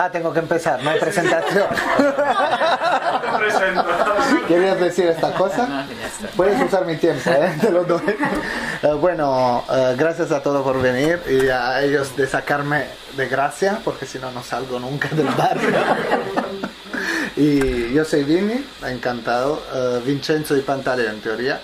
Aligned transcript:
Ah, 0.00 0.12
tengo 0.12 0.32
que 0.32 0.38
empezar, 0.38 0.80
no 0.80 0.90
hay 0.90 1.00
presentación. 1.00 1.66
¿Querías 4.46 4.78
decir 4.78 5.06
esta 5.06 5.34
cosa? 5.34 5.86
Puedes 6.36 6.62
usar 6.62 6.86
mi 6.86 6.96
tiempo, 6.96 7.28
¿eh? 7.30 7.52
te 7.60 7.68
lo 7.68 7.82
doy. 7.82 8.14
Eh, 8.80 8.92
bueno, 8.92 9.64
eh, 9.68 9.96
gracias 9.98 10.30
a 10.30 10.40
todos 10.40 10.62
por 10.62 10.80
venir 10.80 11.20
y 11.28 11.48
a 11.48 11.82
ellos 11.82 12.16
de 12.16 12.28
sacarme 12.28 12.84
de 13.16 13.26
gracia, 13.26 13.80
porque 13.84 14.06
si 14.06 14.20
no, 14.20 14.30
no 14.30 14.44
salgo 14.44 14.78
nunca 14.78 15.08
del 15.08 15.26
barrio. 15.26 15.76
y 17.36 17.92
yo 17.92 18.04
soy 18.04 18.22
Vini, 18.22 18.64
encantado, 18.86 19.60
eh, 19.74 20.00
Vincenzo 20.06 20.54
di 20.54 20.60
Pantaleo 20.60 21.10
en 21.10 21.20
teoría. 21.20 21.60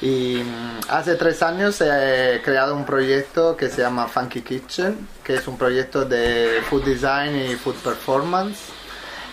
Y 0.00 0.42
mm, 0.44 0.80
hace 0.88 1.16
tres 1.16 1.42
años 1.42 1.80
he 1.80 2.40
creado 2.44 2.74
un 2.74 2.84
proyecto 2.84 3.56
que 3.56 3.68
se 3.68 3.82
llama 3.82 4.06
Funky 4.06 4.42
Kitchen, 4.42 5.08
que 5.24 5.34
es 5.34 5.48
un 5.48 5.58
proyecto 5.58 6.04
de 6.04 6.62
food 6.68 6.84
design 6.84 7.36
y 7.36 7.56
food 7.56 7.76
performance. 7.76 8.58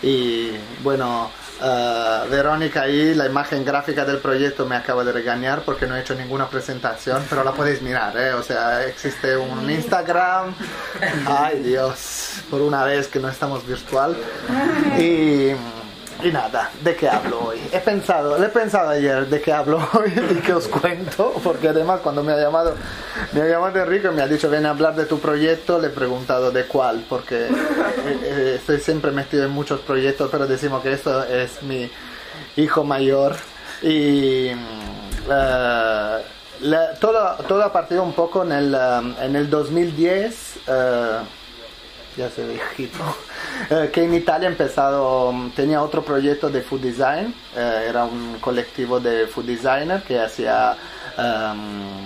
Y 0.01 0.51
bueno, 0.83 1.29
eh, 1.61 2.27
Verónica 2.29 2.81
ahí, 2.81 3.13
la 3.13 3.27
imagen 3.27 3.63
gráfica 3.63 4.03
del 4.03 4.17
proyecto 4.17 4.65
me 4.65 4.75
acaba 4.75 5.03
de 5.03 5.11
regañar 5.11 5.61
porque 5.63 5.87
no 5.87 5.95
he 5.95 6.01
hecho 6.01 6.13
ninguna 6.13 6.49
presentación, 6.49 7.23
pero 7.29 7.43
la 7.43 7.53
podéis 7.53 7.81
mirar, 7.81 8.17
¿eh? 8.17 8.33
o 8.33 8.43
sea, 8.43 8.85
existe 8.85 9.37
un 9.37 9.69
Instagram. 9.69 10.53
Ay 11.25 11.59
Dios, 11.59 12.41
por 12.49 12.61
una 12.61 12.83
vez 12.83 13.07
que 13.07 13.19
no 13.19 13.29
estamos 13.29 13.65
virtual. 13.65 14.17
Y 14.99 15.51
y 16.23 16.31
nada, 16.31 16.71
¿de 16.81 16.95
qué 16.95 17.09
hablo 17.09 17.47
hoy? 17.47 17.59
He 17.71 17.79
pensado, 17.79 18.37
le 18.37 18.47
he 18.47 18.49
pensado 18.49 18.89
ayer 18.89 19.27
de 19.27 19.41
qué 19.41 19.51
hablo 19.51 19.77
hoy 19.93 20.13
y 20.31 20.35
que 20.41 20.53
os 20.53 20.67
cuento, 20.67 21.33
porque 21.43 21.69
además 21.69 21.99
cuando 22.01 22.23
me 22.23 22.33
ha 22.33 22.37
llamado, 22.37 22.75
me 23.33 23.41
ha 23.41 23.47
llamado 23.47 23.79
Enrico 23.79 24.09
y 24.11 24.15
me 24.15 24.21
ha 24.21 24.27
dicho 24.27 24.49
ven 24.49 24.65
a 24.65 24.71
hablar 24.71 24.95
de 24.95 25.05
tu 25.05 25.19
proyecto, 25.19 25.79
le 25.79 25.87
he 25.87 25.91
preguntado 25.91 26.51
de 26.51 26.65
cuál, 26.65 27.05
porque 27.09 27.45
eh, 27.45 27.49
eh, 28.05 28.53
estoy 28.57 28.79
siempre 28.79 29.11
metido 29.11 29.45
en 29.45 29.51
muchos 29.51 29.81
proyectos, 29.81 30.29
pero 30.31 30.47
decimos 30.47 30.81
que 30.81 30.93
esto 30.93 31.23
es 31.25 31.61
mi 31.63 31.89
hijo 32.55 32.83
mayor 32.83 33.35
y 33.81 34.47
eh, 34.47 36.17
todo, 36.99 37.35
todo 37.47 37.63
ha 37.63 37.73
partido 37.73 38.03
un 38.03 38.13
poco 38.13 38.43
en 38.43 38.51
el, 38.51 38.77
en 39.21 39.35
el 39.35 39.49
2010, 39.49 40.59
ya 42.17 42.29
se 42.29 42.45
viejito 42.47 43.03
eh, 43.69 43.89
que 43.91 44.03
en 44.03 44.13
Italia 44.13 44.47
empezado, 44.47 45.33
tenía 45.55 45.81
otro 45.81 46.03
proyecto 46.03 46.49
de 46.49 46.61
food 46.61 46.81
design, 46.81 47.33
eh, 47.55 47.87
era 47.89 48.05
un 48.05 48.37
colectivo 48.39 48.99
de 48.99 49.27
food 49.27 49.45
designer 49.45 50.01
que 50.03 50.19
hacía, 50.19 50.75
um, 51.17 52.05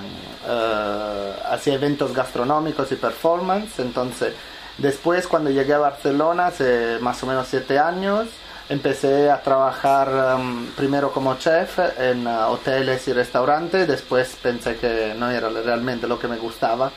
hacía 1.49 1.73
eventos 1.73 2.13
gastronómicos 2.13 2.91
y 2.91 2.95
performance, 2.95 3.79
entonces 3.79 4.33
después 4.77 5.27
cuando 5.27 5.49
llegué 5.49 5.73
a 5.73 5.79
Barcelona 5.79 6.47
hace 6.47 6.97
más 7.01 7.21
o 7.23 7.25
menos 7.25 7.47
siete 7.47 7.77
años, 7.77 8.27
empecé 8.69 9.31
a 9.31 9.41
trabajar 9.41 10.37
em, 10.39 10.67
primero 10.71 11.11
como 11.11 11.35
chef 11.37 11.79
en 11.97 12.27
hoteles 12.27 13.07
y 13.07 13.13
restaurantes, 13.13 13.87
después 13.87 14.37
pensé 14.41 14.77
que 14.77 15.15
no 15.17 15.29
era 15.29 15.49
realmente 15.49 16.07
lo 16.07 16.19
que 16.19 16.27
me 16.27 16.37
gustaba 16.37 16.91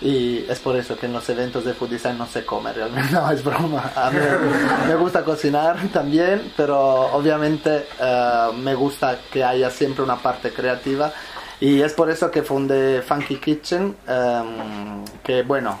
y 0.00 0.44
es 0.48 0.58
por 0.60 0.76
eso 0.76 0.96
que 0.96 1.06
en 1.06 1.12
los 1.12 1.28
eventos 1.30 1.64
de 1.64 1.72
food 1.72 1.90
design 1.90 2.18
no 2.18 2.26
se 2.26 2.44
come 2.44 2.72
realmente, 2.72 3.10
no 3.12 3.30
es 3.30 3.42
broma. 3.42 3.92
A 3.94 4.10
mí 4.10 4.18
me 4.86 4.94
gusta 4.96 5.24
cocinar 5.24 5.76
también, 5.92 6.52
pero 6.56 6.78
obviamente 7.12 7.86
eh, 7.98 8.48
me 8.58 8.74
gusta 8.74 9.18
que 9.30 9.42
haya 9.42 9.70
siempre 9.70 10.02
una 10.02 10.16
parte 10.16 10.52
creativa. 10.52 11.12
Y 11.58 11.80
es 11.80 11.94
por 11.94 12.10
eso 12.10 12.30
que 12.30 12.42
fundé 12.42 13.00
Funky 13.00 13.36
Kitchen, 13.36 13.96
em, 14.06 15.04
que 15.22 15.42
bueno, 15.42 15.78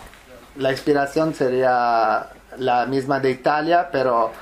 la 0.56 0.70
inspiración 0.70 1.34
sería 1.34 2.30
la 2.56 2.86
misma 2.86 3.20
de 3.20 3.30
Italia, 3.30 3.90
pero 3.92 4.32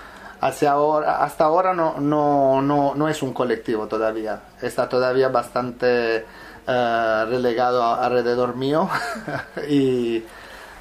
hacia 0.40 0.70
ahora, 0.72 1.24
hasta 1.24 1.44
ahora 1.44 1.74
no, 1.74 1.98
no, 1.98 2.62
no, 2.62 2.94
no 2.94 3.08
es 3.08 3.20
un 3.22 3.32
colectivo 3.32 3.88
todavía, 3.88 4.40
está 4.62 4.88
todavía 4.88 5.28
bastante 5.28 6.24
eh, 6.66 7.24
relegado 7.28 7.84
alrededor 7.84 8.56
mío 8.56 8.88
y 9.68 10.24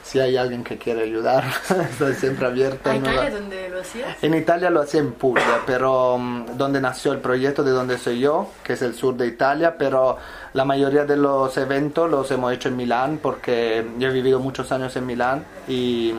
si 0.04 0.20
hay 0.20 0.36
alguien 0.36 0.64
que 0.64 0.78
quiere 0.78 1.04
ayudar, 1.04 1.46
estoy 1.90 2.14
siempre 2.16 2.46
abierto. 2.46 2.92
¿En 2.92 2.98
Italia 2.98 3.30
dónde 3.30 3.70
lo 3.70 3.80
hacías? 3.80 4.24
En 4.24 4.34
Italia 4.34 4.70
lo 4.70 4.82
hacía 4.82 5.00
en 5.00 5.14
Puglia, 5.14 5.62
pero 5.66 6.16
um, 6.16 6.46
donde 6.58 6.82
nació 6.82 7.14
el 7.14 7.20
proyecto, 7.20 7.64
de 7.64 7.72
donde 7.72 7.98
soy 7.98 8.20
yo, 8.20 8.50
que 8.64 8.74
es 8.74 8.82
el 8.82 8.96
sur 8.96 9.16
de 9.16 9.28
Italia, 9.28 9.76
pero 9.78 10.18
la 10.54 10.66
mayoría 10.66 11.06
de 11.06 11.16
los 11.16 11.58
eventos 11.58 12.10
los 12.12 12.30
hemos 12.32 12.52
hecho 12.54 12.68
en 12.68 12.76
Milán 12.76 13.20
porque 13.22 13.86
yo 13.98 14.10
he 14.10 14.12
vivido 14.12 14.40
muchos 14.40 14.72
años 14.74 14.96
en 14.98 15.06
Milán 15.06 15.46
y, 15.68 16.14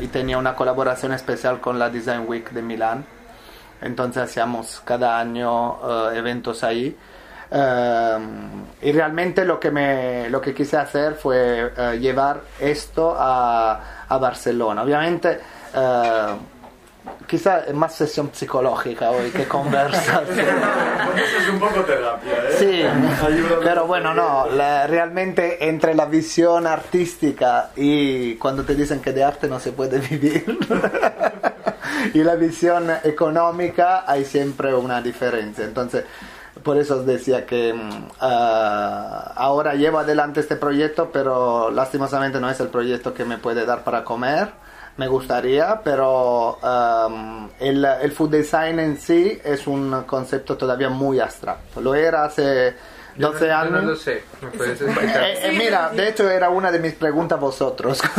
y 0.00 0.06
tenía 0.08 0.36
una 0.36 0.54
colaboración 0.54 1.12
especial 1.12 1.60
con 1.60 1.78
la 1.78 1.88
Design 1.88 2.24
Week 2.28 2.50
de 2.50 2.60
Milán. 2.62 3.04
Entonces 3.80 4.22
hacíamos 4.22 4.82
cada 4.84 5.18
año 5.18 5.78
uh, 5.80 6.10
eventos 6.14 6.62
ahí 6.62 6.94
Em, 7.50 8.64
y 8.82 8.92
realmente 8.92 9.44
lo 9.44 9.58
que, 9.58 9.70
me, 9.70 10.30
lo 10.30 10.40
que 10.40 10.54
quise 10.54 10.76
hacer 10.76 11.14
fue 11.14 11.72
eh, 11.76 11.98
llevar 11.98 12.40
esto 12.60 13.16
a, 13.18 14.04
a 14.08 14.18
Barcelona. 14.18 14.82
Obviamente, 14.82 15.40
eh, 15.74 16.34
quizá 17.26 17.60
es 17.60 17.74
más 17.74 17.94
sesión 17.94 18.30
psicológica 18.32 19.10
hoy 19.10 19.30
que 19.30 19.44
conversación. 19.48 20.24
es 21.16 21.48
un 21.48 21.60
poco 21.60 21.80
terapia, 21.80 22.32
¿eh? 22.32 22.56
Sí, 22.58 22.82
pero 23.62 23.86
bueno, 23.86 24.14
no, 24.14 24.46
realmente 24.46 25.68
entre 25.68 25.94
la 25.94 26.06
visión 26.06 26.66
artística 26.66 27.70
y 27.76 28.34
cuando 28.36 28.64
te 28.64 28.74
dicen 28.74 29.00
que 29.00 29.12
de 29.12 29.24
arte 29.24 29.48
no 29.48 29.60
se 29.60 29.72
puede 29.72 29.98
vivir. 30.10 30.58
y 32.14 32.22
la 32.22 32.34
visión 32.34 32.90
económica 33.04 34.04
hay 34.06 34.24
siempre 34.24 34.74
una 34.74 35.00
diferencia. 35.00 35.64
Entonces, 35.64 36.04
por 36.62 36.76
eso 36.78 36.96
os 36.96 37.06
decía 37.06 37.46
que 37.46 37.74
ah, 38.20 39.32
ahora 39.36 39.74
llevo 39.74 39.98
adelante 39.98 40.40
este 40.40 40.56
proyecto, 40.56 41.10
pero 41.12 41.70
lastimosamente 41.70 42.40
no 42.40 42.50
es 42.50 42.60
el 42.60 42.68
proyecto 42.68 43.14
que 43.14 43.24
me 43.24 43.38
puede 43.38 43.64
dar 43.64 43.84
para 43.84 44.04
comer. 44.04 44.48
Me 44.96 45.08
gustaría, 45.08 45.80
pero 45.82 46.58
el, 47.58 47.84
el, 47.84 48.12
food 48.12 48.30
design 48.30 48.80
en 48.80 48.98
sí 48.98 49.40
es 49.42 49.66
un 49.66 50.02
concepto 50.02 50.56
todavía 50.56 50.90
muy 50.90 51.20
abstracto. 51.20 51.80
Lo 51.80 51.94
era 51.94 52.24
hace 52.24 52.74
12 53.16 53.52
años. 53.52 53.72
no 53.72 53.82
lo 53.82 53.96
sé. 53.96 54.22
Eh, 54.42 55.38
eh, 55.42 55.54
mira, 55.56 55.90
de 55.90 56.08
hecho 56.08 56.28
era 56.28 56.48
una 56.48 56.70
de 56.70 56.78
mis 56.78 56.94
preguntas 56.94 57.38
a 57.38 57.40
vosotros. 57.40 58.00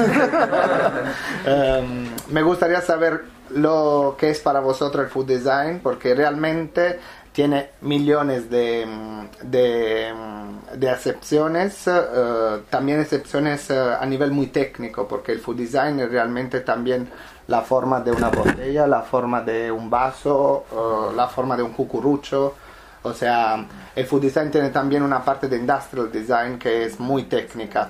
Em, 1.45 2.07
me 2.29 2.41
gustaría 2.43 2.81
saber 2.81 3.21
lo 3.49 4.15
que 4.17 4.29
es 4.29 4.39
para 4.39 4.59
vosotros 4.59 5.05
el 5.05 5.11
food 5.11 5.25
design, 5.25 5.79
porque 5.81 6.13
realmente 6.13 6.99
tiene 7.31 7.69
millones 7.81 8.49
de, 8.49 8.85
de, 9.43 10.13
de 10.75 10.89
acepciones, 10.89 11.87
eh, 11.87 12.61
también 12.69 12.99
excepciones 12.99 13.69
eh, 13.69 13.95
a 13.99 14.05
nivel 14.05 14.31
muy 14.31 14.47
técnico, 14.47 15.07
porque 15.07 15.31
el 15.31 15.39
food 15.39 15.57
design 15.57 15.99
es 15.99 16.11
realmente 16.11 16.59
también 16.61 17.09
la 17.47 17.61
forma 17.61 18.01
de 18.01 18.11
una 18.11 18.29
botella, 18.29 18.85
la 18.85 19.01
forma 19.01 19.41
de 19.41 19.71
un 19.71 19.89
vaso, 19.89 20.65
eh, 20.71 21.15
la 21.15 21.27
forma 21.27 21.55
de 21.55 21.63
un 21.63 21.71
cucurucho. 21.71 22.55
O 23.03 23.13
sea, 23.13 23.65
el 23.95 24.05
food 24.05 24.21
design 24.21 24.51
tiene 24.51 24.69
también 24.69 25.01
una 25.01 25.25
parte 25.25 25.47
de 25.47 25.57
industrial 25.57 26.11
design 26.11 26.59
que 26.59 26.85
es 26.85 26.99
muy 26.99 27.23
técnica. 27.23 27.87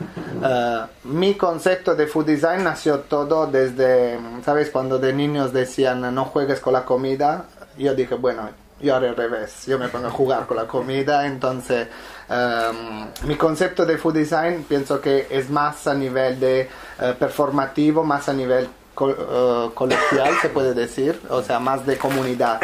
mi 1.03 1.33
concepto 1.33 1.95
de 1.95 2.07
food 2.07 2.27
design 2.27 2.63
nació 2.63 2.99
todo 2.99 3.45
desde, 3.47 4.17
¿sabes? 4.45 4.69
Cuando 4.69 4.99
de 4.99 5.11
niños 5.11 5.51
decían 5.51 6.15
no 6.15 6.25
juegues 6.25 6.61
con 6.61 6.71
la 6.71 6.85
comida, 6.85 7.43
yo 7.77 7.93
dije, 7.93 8.15
bueno, 8.15 8.49
yo 8.81 8.95
haré 8.95 9.09
al 9.09 9.15
revés, 9.15 9.65
yo 9.67 9.77
me 9.77 9.87
pongo 9.87 10.07
a 10.07 10.11
jugar 10.11 10.45
con 10.47 10.57
la 10.57 10.67
comida, 10.67 11.25
entonces 11.25 11.87
um, 12.29 13.07
mi 13.27 13.35
concepto 13.35 13.85
de 13.85 13.97
food 13.97 14.15
design 14.15 14.65
pienso 14.67 14.99
que 14.99 15.27
es 15.29 15.49
más 15.49 15.87
a 15.87 15.93
nivel 15.93 16.39
de 16.39 16.69
uh, 16.99 17.13
performativo, 17.17 18.03
más 18.03 18.27
a 18.29 18.33
nivel 18.33 18.67
co 18.93 19.05
uh, 19.07 19.73
colegial 19.73 20.33
se 20.41 20.49
puede 20.49 20.73
decir, 20.73 21.19
o 21.29 21.41
sea, 21.41 21.59
más 21.59 21.85
de 21.85 21.97
comunidad, 21.97 22.59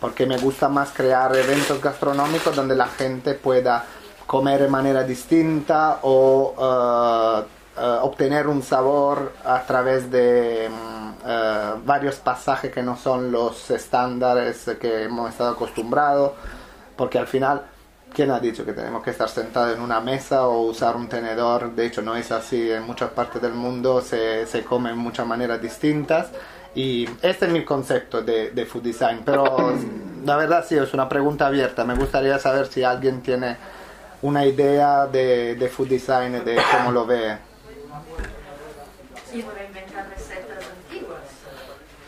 porque 0.00 0.26
me 0.26 0.38
gusta 0.38 0.68
más 0.68 0.90
crear 0.90 1.34
eventos 1.36 1.80
gastronómicos 1.80 2.54
donde 2.54 2.76
la 2.76 2.86
gente 2.86 3.34
pueda 3.34 3.84
comer 4.26 4.62
de 4.62 4.68
manera 4.68 5.02
distinta 5.04 6.00
o 6.02 6.54
uh, 6.56 7.56
obtener 8.02 8.46
un 8.46 8.62
sabor 8.62 9.32
a 9.44 9.62
través 9.66 10.10
de 10.10 10.68
um, 10.70 10.95
eh, 11.26 11.72
varios 11.84 12.16
pasajes 12.16 12.72
que 12.72 12.82
no 12.82 12.96
son 12.96 13.32
los 13.32 13.70
estándares 13.70 14.64
que 14.80 15.04
hemos 15.04 15.30
estado 15.30 15.50
acostumbrados, 15.50 16.32
porque 16.96 17.18
al 17.18 17.26
final, 17.26 17.62
¿quién 18.12 18.30
ha 18.30 18.40
dicho 18.40 18.64
que 18.64 18.72
tenemos 18.72 19.02
que 19.02 19.10
estar 19.10 19.28
sentados 19.28 19.76
en 19.76 19.82
una 19.82 20.00
mesa 20.00 20.46
o 20.46 20.62
usar 20.62 20.96
un 20.96 21.08
tenedor? 21.08 21.74
De 21.74 21.86
hecho, 21.86 22.02
no 22.02 22.16
es 22.16 22.30
así, 22.32 22.70
en 22.70 22.84
muchas 22.84 23.10
partes 23.10 23.42
del 23.42 23.54
mundo 23.54 24.00
se, 24.00 24.46
se 24.46 24.64
come 24.64 24.90
en 24.90 24.98
muchas 24.98 25.26
maneras 25.26 25.60
distintas. 25.60 26.28
Y 26.74 27.08
este 27.22 27.46
es 27.46 27.52
mi 27.52 27.64
concepto 27.64 28.22
de, 28.22 28.50
de 28.50 28.66
food 28.66 28.82
design, 28.82 29.22
pero 29.24 29.72
la 30.24 30.36
verdad 30.36 30.64
sí, 30.68 30.76
es 30.76 30.92
una 30.92 31.08
pregunta 31.08 31.46
abierta. 31.46 31.84
Me 31.84 31.94
gustaría 31.94 32.38
saber 32.38 32.66
si 32.66 32.84
alguien 32.84 33.22
tiene 33.22 33.56
una 34.22 34.44
idea 34.44 35.06
de, 35.06 35.54
de 35.54 35.68
food 35.68 35.88
design, 35.88 36.44
de 36.44 36.58
cómo 36.72 36.92
lo 36.92 37.06
ve. 37.06 37.38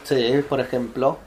Sí, 0.09 0.43
por 0.49 0.61
ejemplo. 0.61 1.19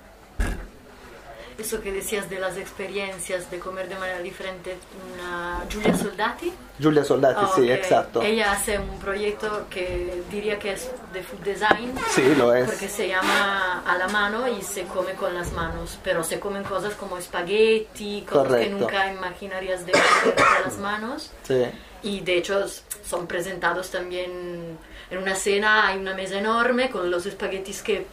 Eso 1.58 1.80
que 1.80 1.92
decías 1.92 2.28
de 2.28 2.40
las 2.40 2.58
experiencias 2.58 3.52
de 3.52 3.60
comer 3.60 3.88
de 3.88 3.94
manera 3.96 4.20
diferente, 4.20 4.78
una 5.14 5.64
Giulia 5.70 5.96
Soldati. 5.96 6.52
Giulia 6.80 7.04
Soldati, 7.04 7.46
Oh, 7.46 7.54
sí, 7.56 7.62
ok. 7.66 7.70
exacto. 7.70 8.22
Ella 8.24 8.52
hace 8.54 8.80
un 8.80 8.98
proyecto 8.98 9.68
que 9.70 10.24
diría 10.32 10.58
que 10.58 10.72
es 10.74 10.90
de 11.14 11.22
food 11.22 11.40
design. 11.42 11.94
Sí, 12.10 12.34
lo 12.36 12.56
es. 12.56 12.66
Porque 12.68 12.88
se 12.88 13.08
llama 13.08 13.84
a 13.86 13.96
la 13.96 14.08
mano 14.08 14.48
y 14.48 14.64
se 14.64 14.86
come 14.86 15.14
con 15.14 15.36
las 15.36 15.52
manos, 15.52 16.00
pero 16.04 16.24
se 16.24 16.40
comen 16.40 16.64
cosas 16.64 16.96
como 16.96 17.20
espagueti, 17.20 18.22
cosas 18.28 18.44
que 18.44 18.50
Correcto. 18.50 18.78
nunca 18.80 19.14
imaginarías 19.14 19.86
de 19.86 19.92
comer 19.92 20.36
con 20.36 20.64
las 20.64 20.78
manos. 20.80 21.32
Sí. 21.44 21.66
Y 22.02 22.22
de 22.22 22.38
hecho 22.38 22.66
son 23.06 23.28
presentados 23.28 23.92
también 23.92 24.80
en 25.12 25.18
una 25.18 25.36
cena, 25.36 25.88
hay 25.90 26.00
una 26.00 26.16
mesa 26.16 26.40
enorme 26.40 26.90
con 26.90 27.12
los 27.12 27.28
espaguetis 27.28 27.84
que, 27.84 28.08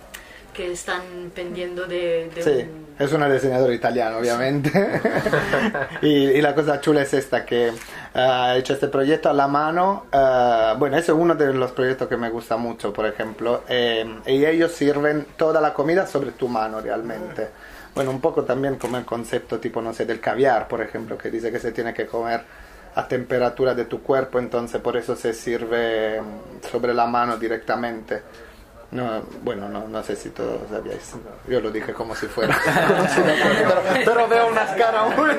que 0.58 0.72
están 0.72 1.00
pendiendo 1.32 1.87
de, 1.87 2.28
de 2.34 2.43
Sí, 2.43 2.50
un- 2.50 2.87
es 2.99 3.12
una 3.12 3.28
diseñadora 3.31 3.72
italiana, 3.72 4.16
obviamente. 4.19 4.72
y, 6.02 6.08
y 6.31 6.40
la 6.43 6.52
cosa 6.52 6.81
chula 6.81 7.02
es 7.02 7.14
esta, 7.14 7.44
que 7.46 7.70
ah, 8.14 8.55
hecho 8.56 8.72
este 8.72 8.88
proyecto 8.88 9.31
a 9.31 9.32
la 9.32 9.46
mano. 9.46 10.06
ah, 10.10 10.75
bueno, 10.76 10.96
ese 10.96 11.12
es 11.12 11.19
uno 11.19 11.37
de 11.37 11.55
los 11.55 11.70
proyectos 11.70 12.08
que 12.08 12.16
me 12.16 12.28
gusta 12.28 12.56
mucho, 12.56 12.93
por 12.93 13.06
ejemplo. 13.06 13.62
eh, 13.69 14.05
y 14.26 14.44
ellos 14.44 14.72
sirven 14.72 15.26
toda 15.37 15.60
la 15.60 15.72
comida 15.72 16.08
sobre 16.08 16.32
tu 16.32 16.49
mano 16.49 16.81
realmente. 16.81 17.49
Bueno, 17.94 18.11
un 18.11 18.20
poco 18.20 18.43
también 18.43 18.76
como 18.76 18.96
el 18.96 19.04
concepto 19.04 19.61
tipo, 19.61 19.81
no 19.81 19.93
sé, 19.94 20.04
del 20.06 20.19
caviar, 20.20 20.66
por 20.66 20.82
ejemplo, 20.82 21.16
que 21.16 21.31
dice 21.31 21.52
que 21.52 21.61
se 21.61 21.70
tiene 21.70 21.94
que 21.94 22.06
comer 22.06 22.43
a 22.96 23.06
temperatura 23.06 23.75
de 23.76 23.84
tu 23.84 24.02
cuerpo, 24.02 24.40
entonces 24.40 24.81
por 24.81 24.96
eso 24.96 25.14
se 25.14 25.32
sirve 25.34 26.20
mm, 26.20 26.66
sobre 26.69 26.93
la 26.94 27.06
mano 27.06 27.37
directamente. 27.37 28.22
No, 28.90 29.23
bueno, 29.43 29.69
no, 29.69 29.87
no 29.87 30.02
sé 30.02 30.17
si 30.17 30.31
todos 30.31 30.62
sabíais. 30.70 31.12
Yo 31.46 31.61
lo 31.61 31.70
dije 31.70 31.93
como 31.93 32.14
si 32.14 32.26
fuera. 32.26 32.56
pero, 33.14 33.82
pero 34.05 34.29
veo 34.29 34.49
unas 34.49 34.70
caras 34.76 35.14
muy. 35.14 35.31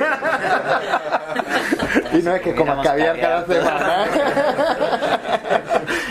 y 2.20 2.22
no 2.22 2.36
es 2.36 2.42
que 2.42 2.54
Miramos 2.54 2.86
caviar 2.86 3.20
cada 3.20 3.46
semana. 3.48 4.06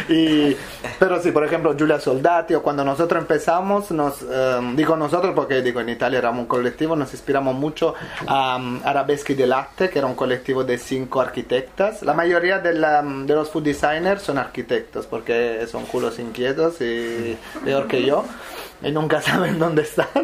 y, 0.12 0.56
pero 0.98 1.20
sí, 1.22 1.30
por 1.32 1.44
ejemplo, 1.44 1.76
Giulia 1.76 2.00
Soldati, 2.00 2.54
o 2.54 2.62
cuando 2.62 2.84
nosotros 2.84 3.20
empezamos, 3.20 3.90
nos, 3.90 4.22
eh, 4.22 4.60
digo 4.74 4.96
nosotros 4.96 5.32
porque 5.34 5.62
digo 5.62 5.80
en 5.80 5.88
Italia 5.90 6.18
éramos 6.18 6.40
un 6.42 6.46
colectivo, 6.46 6.96
nos 6.96 7.12
inspiramos 7.12 7.54
mucho 7.54 7.94
a 8.26 8.56
um, 8.56 8.80
Arabeschi 8.84 9.34
de 9.34 9.46
Latte, 9.46 9.90
que 9.90 9.98
era 9.98 10.06
un 10.06 10.14
colectivo 10.14 10.64
de 10.64 10.78
cinco 10.78 11.20
arquitectas. 11.20 12.02
La 12.02 12.14
mayoría 12.14 12.58
de, 12.58 12.74
la- 12.74 13.02
de 13.02 13.34
los 13.34 13.50
food 13.50 13.64
designers 13.64 14.22
son 14.22 14.38
arquitectos 14.38 15.06
porque 15.06 15.66
son 15.70 15.84
culos 15.86 16.18
inquietos 16.18 16.80
y 16.80 17.36
peor 17.64 17.86
que 17.86 18.02
yo 18.04 18.24
y 18.82 18.90
nunca 18.90 19.20
saben 19.22 19.58
dónde 19.58 19.82
están. 19.82 20.08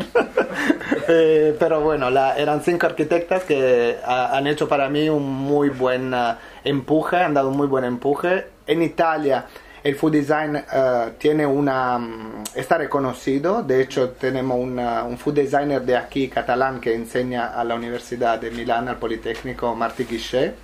Eh, 1.08 1.54
pero 1.58 1.80
bueno, 1.80 2.08
la- 2.10 2.36
eran 2.38 2.62
cinco 2.62 2.86
arquitectas 2.86 3.44
que 3.44 3.98
ha- 4.04 4.36
han 4.36 4.46
hecho 4.46 4.68
para 4.68 4.88
mí 4.88 5.08
un 5.08 5.22
muy 5.28 5.68
buen 5.68 6.14
ah, 6.14 6.38
empuje, 6.62 7.16
han 7.16 7.34
dado 7.34 7.48
un 7.50 7.56
muy 7.56 7.66
buen 7.66 7.84
empuje. 7.84 8.46
En 8.66 8.82
Italia 8.82 9.44
el 9.84 9.94
food 9.96 10.12
design 10.12 10.56
eh, 10.56 11.12
tiene 11.18 11.46
una 11.46 11.98
mm, 11.98 12.44
está 12.54 12.78
reconocido, 12.78 13.62
de 13.62 13.82
hecho 13.82 14.10
tenemos 14.10 14.58
una- 14.58 15.04
un 15.04 15.16
food 15.18 15.34
designer 15.34 15.82
de 15.82 15.96
aquí 15.96 16.28
catalán 16.28 16.80
que 16.80 16.94
enseña 16.94 17.48
a 17.54 17.62
la 17.64 17.74
Universidad 17.76 18.38
de 18.40 18.50
Milán, 18.50 18.88
al 18.88 18.96
Politécnico, 18.96 19.74
Martí 19.76 20.04
Guichet 20.04 20.54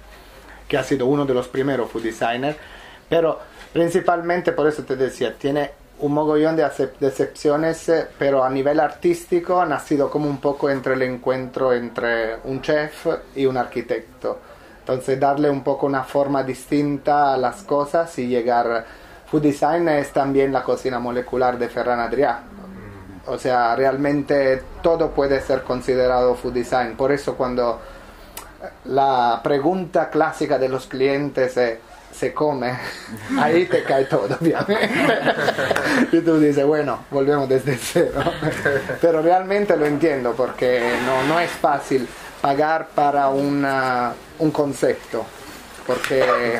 que 0.67 0.79
ha 0.79 0.83
sido 0.85 1.07
uno 1.07 1.25
de 1.27 1.35
los 1.35 1.49
primeros 1.49 1.91
food 1.91 2.03
designers, 2.05 2.57
pero 3.09 3.39
principalmente 3.73 4.53
por 4.53 4.67
eso 4.69 4.85
te 4.85 4.97
decía, 4.97 5.35
tiene 5.37 5.73
un 5.99 6.15
mogollón 6.15 6.57
de, 6.57 6.65
acep- 6.65 6.97
de 6.99 7.09
excepciones, 7.09 7.89
eh, 7.89 8.07
pero 8.19 8.43
a 8.45 8.49
nivel 8.49 8.79
artístico 8.81 9.61
ha 9.61 9.67
nacido 9.67 10.09
como 10.11 10.29
un 10.31 10.41
poco 10.41 10.71
entre 10.71 10.95
el 10.95 11.03
encuentro 11.03 11.73
entre 11.75 12.37
un 12.45 12.63
chef 12.63 13.07
y 13.37 13.47
un 13.47 13.57
arquitecto. 13.57 14.39
Entonces 14.79 15.19
darle 15.21 15.51
un 15.51 15.63
poco 15.63 15.87
una 15.87 16.05
forma 16.05 16.43
distinta 16.43 17.35
a 17.35 17.37
las 17.37 17.63
cosas 17.65 18.19
y 18.19 18.29
llegar... 18.29 19.00
Food 19.31 19.43
design 19.43 19.89
es 19.89 20.13
también 20.13 20.53
la 20.53 20.63
cocina 20.63 20.99
molecular 20.99 21.59
de 21.59 21.69
Ferran 21.69 22.01
Adrià. 22.01 22.39
O 23.27 23.39
sea, 23.39 23.77
realmente 23.77 24.63
todo 24.83 25.11
puede 25.11 25.41
ser 25.41 25.63
considerado 25.63 26.35
food 26.35 26.55
design. 26.55 26.97
Por 26.97 27.13
eso 27.13 27.37
cuando 27.37 27.81
la 28.87 29.41
pregunta 29.43 30.11
clásica 30.11 30.59
de 30.59 30.69
los 30.69 30.87
clientes 30.87 31.57
es 31.57 31.79
¿se 32.13 32.35
come? 32.35 32.73
Ahí 33.41 33.67
te 33.67 33.85
cae 33.85 34.07
todo, 34.07 34.37
obviamente. 34.41 34.89
y 36.13 36.21
tú 36.21 36.41
dices, 36.41 36.67
bueno, 36.67 37.05
volvemos 37.11 37.49
desde 37.49 37.77
cero. 37.77 38.21
Pero 39.01 39.23
realmente 39.23 39.77
lo 39.77 39.87
entiendo 39.87 40.33
porque 40.37 40.93
no, 41.07 41.23
no 41.33 41.39
es 41.39 41.51
fácil 41.51 42.09
pagar 42.41 42.89
para 42.95 43.29
una- 43.29 44.13
un 44.41 44.51
concepto. 44.51 45.25
Porque 45.91 46.57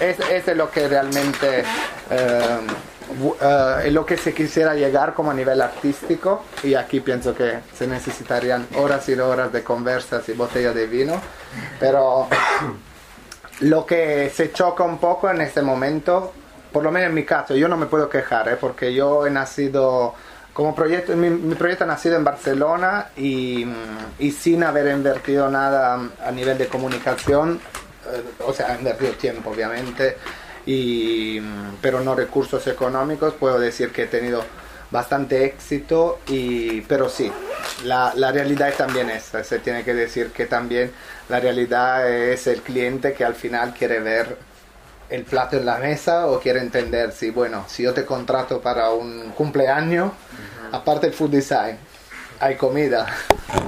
es, 0.00 0.20
es 0.20 0.44
de 0.44 0.54
lo 0.54 0.70
que 0.70 0.86
realmente 0.86 1.60
eh, 2.10 2.58
eh, 3.40 3.82
es 3.86 3.92
lo 3.92 4.04
que 4.04 4.18
se 4.18 4.34
quisiera 4.34 4.74
llegar 4.74 5.14
como 5.14 5.30
a 5.30 5.34
nivel 5.34 5.62
artístico 5.62 6.44
y 6.62 6.74
aquí 6.74 7.00
pienso 7.00 7.34
que 7.34 7.60
se 7.74 7.86
necesitarían 7.86 8.66
horas 8.76 9.08
y 9.08 9.14
horas 9.14 9.50
de 9.50 9.62
conversas 9.62 10.28
y 10.28 10.32
botellas 10.32 10.74
de 10.74 10.86
vino 10.86 11.18
pero 11.80 12.28
lo 13.60 13.86
que 13.86 14.30
se 14.34 14.52
choca 14.52 14.84
un 14.84 14.98
poco 14.98 15.30
en 15.30 15.40
este 15.40 15.62
momento 15.62 16.34
por 16.70 16.84
lo 16.84 16.90
menos 16.90 17.08
en 17.08 17.14
mi 17.14 17.24
caso 17.24 17.56
yo 17.56 17.68
no 17.68 17.78
me 17.78 17.86
puedo 17.86 18.10
quejar 18.10 18.50
¿eh? 18.50 18.58
porque 18.60 18.92
yo 18.92 19.26
he 19.26 19.30
nacido 19.30 20.14
como 20.52 20.74
proyecto 20.74 21.16
mi, 21.16 21.30
mi 21.30 21.54
proyecto 21.54 21.84
ha 21.84 21.86
nacido 21.86 22.16
en 22.16 22.24
Barcelona 22.24 23.06
y, 23.16 23.66
y 24.18 24.32
sin 24.32 24.64
haber 24.64 24.88
invertido 24.88 25.48
nada 25.48 25.98
a 26.22 26.30
nivel 26.30 26.58
de 26.58 26.66
comunicación 26.66 27.58
o 28.44 28.52
sea, 28.52 28.74
he 28.74 28.78
invertido 28.78 29.12
tiempo 29.12 29.50
obviamente, 29.50 30.16
y, 30.66 31.40
pero 31.80 32.00
no 32.00 32.14
recursos 32.14 32.66
económicos, 32.66 33.34
puedo 33.34 33.58
decir 33.58 33.92
que 33.92 34.04
he 34.04 34.06
tenido 34.06 34.44
bastante 34.90 35.44
éxito, 35.44 36.20
y, 36.26 36.80
pero 36.82 37.08
sí, 37.08 37.30
la, 37.84 38.12
la 38.16 38.32
realidad 38.32 38.68
es 38.68 38.76
también 38.76 39.10
esa, 39.10 39.42
se 39.44 39.58
tiene 39.58 39.84
que 39.84 39.94
decir 39.94 40.30
que 40.30 40.46
también 40.46 40.92
la 41.28 41.40
realidad 41.40 42.08
es 42.10 42.46
el 42.46 42.62
cliente 42.62 43.12
que 43.12 43.24
al 43.24 43.34
final 43.34 43.74
quiere 43.74 44.00
ver 44.00 44.36
el 45.08 45.22
plato 45.24 45.56
en 45.56 45.66
la 45.66 45.78
mesa 45.78 46.26
o 46.26 46.40
quiere 46.40 46.60
entender 46.60 47.12
si, 47.12 47.30
bueno, 47.30 47.64
si 47.68 47.82
yo 47.82 47.94
te 47.94 48.04
contrato 48.04 48.60
para 48.60 48.90
un 48.90 49.32
cumpleaños, 49.32 50.12
aparte 50.72 51.06
el 51.08 51.12
food 51.12 51.30
design, 51.30 51.78
hay 52.40 52.56
comida, 52.56 53.06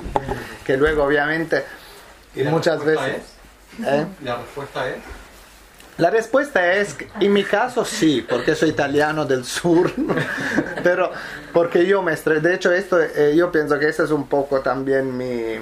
que 0.65 0.77
luego 0.77 1.05
obviamente, 1.05 1.65
y 2.35 2.43
muchas 2.45 2.85
veces... 2.85 3.38
¿eh? 3.85 4.07
La 4.23 4.37
respuesta 4.37 4.89
es. 4.89 4.97
La 5.97 6.11
respuesta 6.11 6.75
es, 6.75 6.97
en 7.19 7.33
mi 7.33 7.43
caso 7.43 7.85
sí, 7.85 8.25
porque 8.29 8.55
soy 8.55 8.69
italiano 8.69 9.25
del 9.25 9.45
sur, 9.45 9.91
pero 10.85 11.11
porque 11.53 11.87
yo 11.87 12.03
me 12.03 12.13
estre- 12.13 12.41
De 12.41 12.55
hecho, 12.55 12.71
esto, 12.73 13.01
eh, 13.03 13.35
yo 13.37 13.51
pienso 13.51 13.79
que 13.81 13.89
ese 13.89 14.05
es 14.05 14.11
un 14.13 14.29
poco 14.29 14.61
también 14.61 15.17
mi, 15.17 15.57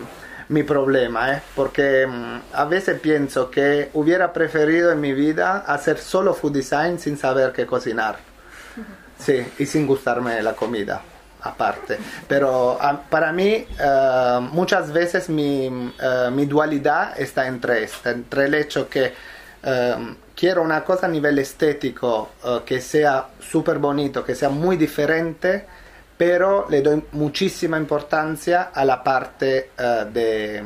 mi 0.51 0.63
problema, 0.63 1.33
¿eh? 1.33 1.43
porque 1.55 2.07
mm, 2.07 2.41
a 2.53 2.65
veces 2.67 3.01
pienso 3.01 3.51
que 3.51 3.89
hubiera 3.95 4.35
preferido 4.35 4.93
en 4.93 5.01
mi 5.01 5.15
vida 5.15 5.65
hacer 5.67 5.97
solo 5.97 6.35
food 6.35 6.53
design 6.53 6.99
sin 6.99 7.17
saber 7.17 7.53
qué 7.53 7.65
cocinar. 7.65 8.17
Sí, 9.19 9.43
y 9.59 9.65
sin 9.65 9.87
gustarme 9.87 10.43
la 10.43 10.53
comida 10.53 11.01
aparte. 11.49 11.99
Pero 12.29 12.79
ah, 12.81 13.00
para 13.09 13.33
mí 13.33 13.67
eh, 13.79 14.49
muchas 14.53 14.93
veces 14.93 15.29
mi, 15.29 15.67
eh, 15.67 16.31
mi 16.33 16.47
dualidad 16.47 17.19
está 17.19 17.47
entre 17.47 17.85
esta, 17.85 18.11
entre 18.11 18.47
el 18.47 18.55
hecho 18.55 18.88
que 18.88 19.12
eh, 19.62 20.15
quiero 20.35 20.62
una 20.62 20.85
cosa 20.85 21.07
a 21.07 21.09
nivel 21.09 21.38
estético 21.38 22.31
eh, 22.45 22.61
que 22.65 22.81
sea 22.81 23.26
súper 23.41 23.79
bonito, 23.79 24.25
que 24.25 24.35
sea 24.35 24.49
muy 24.49 24.76
diferente, 24.76 25.67
pero 26.17 26.67
le 26.71 26.81
doy 26.81 27.05
muchísima 27.12 27.76
importancia 27.76 28.71
a 28.73 28.85
la 28.87 29.05
parte 29.05 29.73
de, 29.76 30.65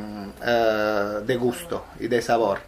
de 1.26 1.36
gusto 1.36 1.86
y 1.98 2.06
de 2.06 2.22
sabor. 2.22 2.60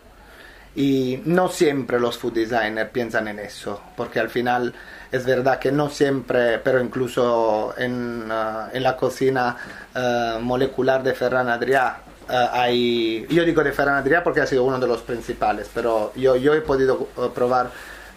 Y 0.74 1.22
no 1.26 1.48
siempre 1.48 2.00
los 2.00 2.18
food 2.18 2.32
designers 2.32 2.90
piensan 2.90 3.28
en 3.28 3.38
eso, 3.38 3.80
porque 3.96 4.18
al 4.18 4.30
final 4.30 4.74
es 5.12 5.26
verdad 5.26 5.58
que 5.58 5.70
no 5.70 5.90
siempre, 5.90 6.58
pero 6.58 6.80
incluso 6.80 7.74
en, 7.76 8.26
ah, 8.30 8.70
en 8.72 8.82
la 8.82 8.96
cocina 8.96 9.56
ah, 9.94 10.38
molecular 10.40 11.02
de 11.02 11.12
Ferran 11.12 11.48
Adrià 11.48 11.96
ah, 12.28 12.50
hay, 12.52 13.26
yo 13.28 13.44
digo 13.44 13.62
de 13.62 13.72
Ferran 13.72 14.02
Adrià 14.02 14.22
porque 14.22 14.40
ha 14.40 14.46
sido 14.46 14.64
uno 14.64 14.80
de 14.80 14.86
los 14.86 15.02
principales, 15.02 15.68
pero 15.72 16.12
yo, 16.16 16.36
yo 16.36 16.54
he 16.54 16.62
podido 16.62 17.08
eh, 17.18 17.28
probar 17.34 17.70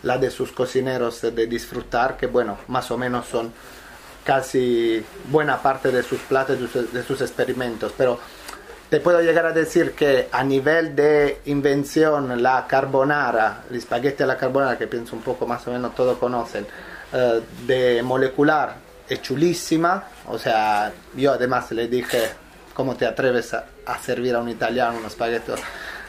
la 0.04 0.18
de 0.18 0.32
sus 0.32 0.54
cocineros 0.54 1.22
de 1.22 1.48
disfrutar, 1.48 2.16
que 2.16 2.28
bueno, 2.28 2.60
más 2.68 2.90
o 2.92 2.98
menos 2.98 3.26
son 3.26 3.52
casi 4.24 5.04
buena 5.30 5.62
parte 5.62 5.92
de 5.92 6.02
sus 6.02 6.20
platos, 6.22 6.58
de 6.74 6.84
de 6.84 7.04
sus 7.04 7.22
experimentos, 7.22 7.92
pero 7.98 8.20
te 8.90 9.00
puedo 9.00 9.22
llegar 9.22 9.46
a 9.46 9.52
decir 9.52 9.94
que 9.94 10.28
a 10.32 10.44
nivel 10.44 10.96
de 10.96 11.42
invención, 11.46 12.42
la 12.42 12.66
carbonara, 12.68 13.64
el 13.70 13.78
espagueti 13.78 14.24
a 14.24 14.26
la 14.28 14.38
carbonara, 14.38 14.78
que 14.78 14.88
pienso 14.88 15.16
un 15.16 15.22
poco 15.22 15.48
más 15.48 15.68
o 15.68 15.72
menos 15.72 15.96
todos 15.96 16.18
conocen, 16.18 16.68
eh, 17.14 17.42
de 17.66 18.04
molecular, 18.04 18.76
es 19.08 19.22
chulísima, 19.22 20.04
o 20.28 20.38
sea, 20.38 20.92
yo 21.16 21.34
además 21.34 21.72
le 21.72 21.88
dije, 21.88 22.30
¿cómo 22.74 22.96
te 22.96 23.06
atreves 23.06 23.54
a, 23.54 23.66
a 23.86 23.98
servir 24.00 24.36
a 24.36 24.40
un 24.40 24.50
italiano 24.50 24.98
un 24.98 25.10
spaghetti 25.10 25.52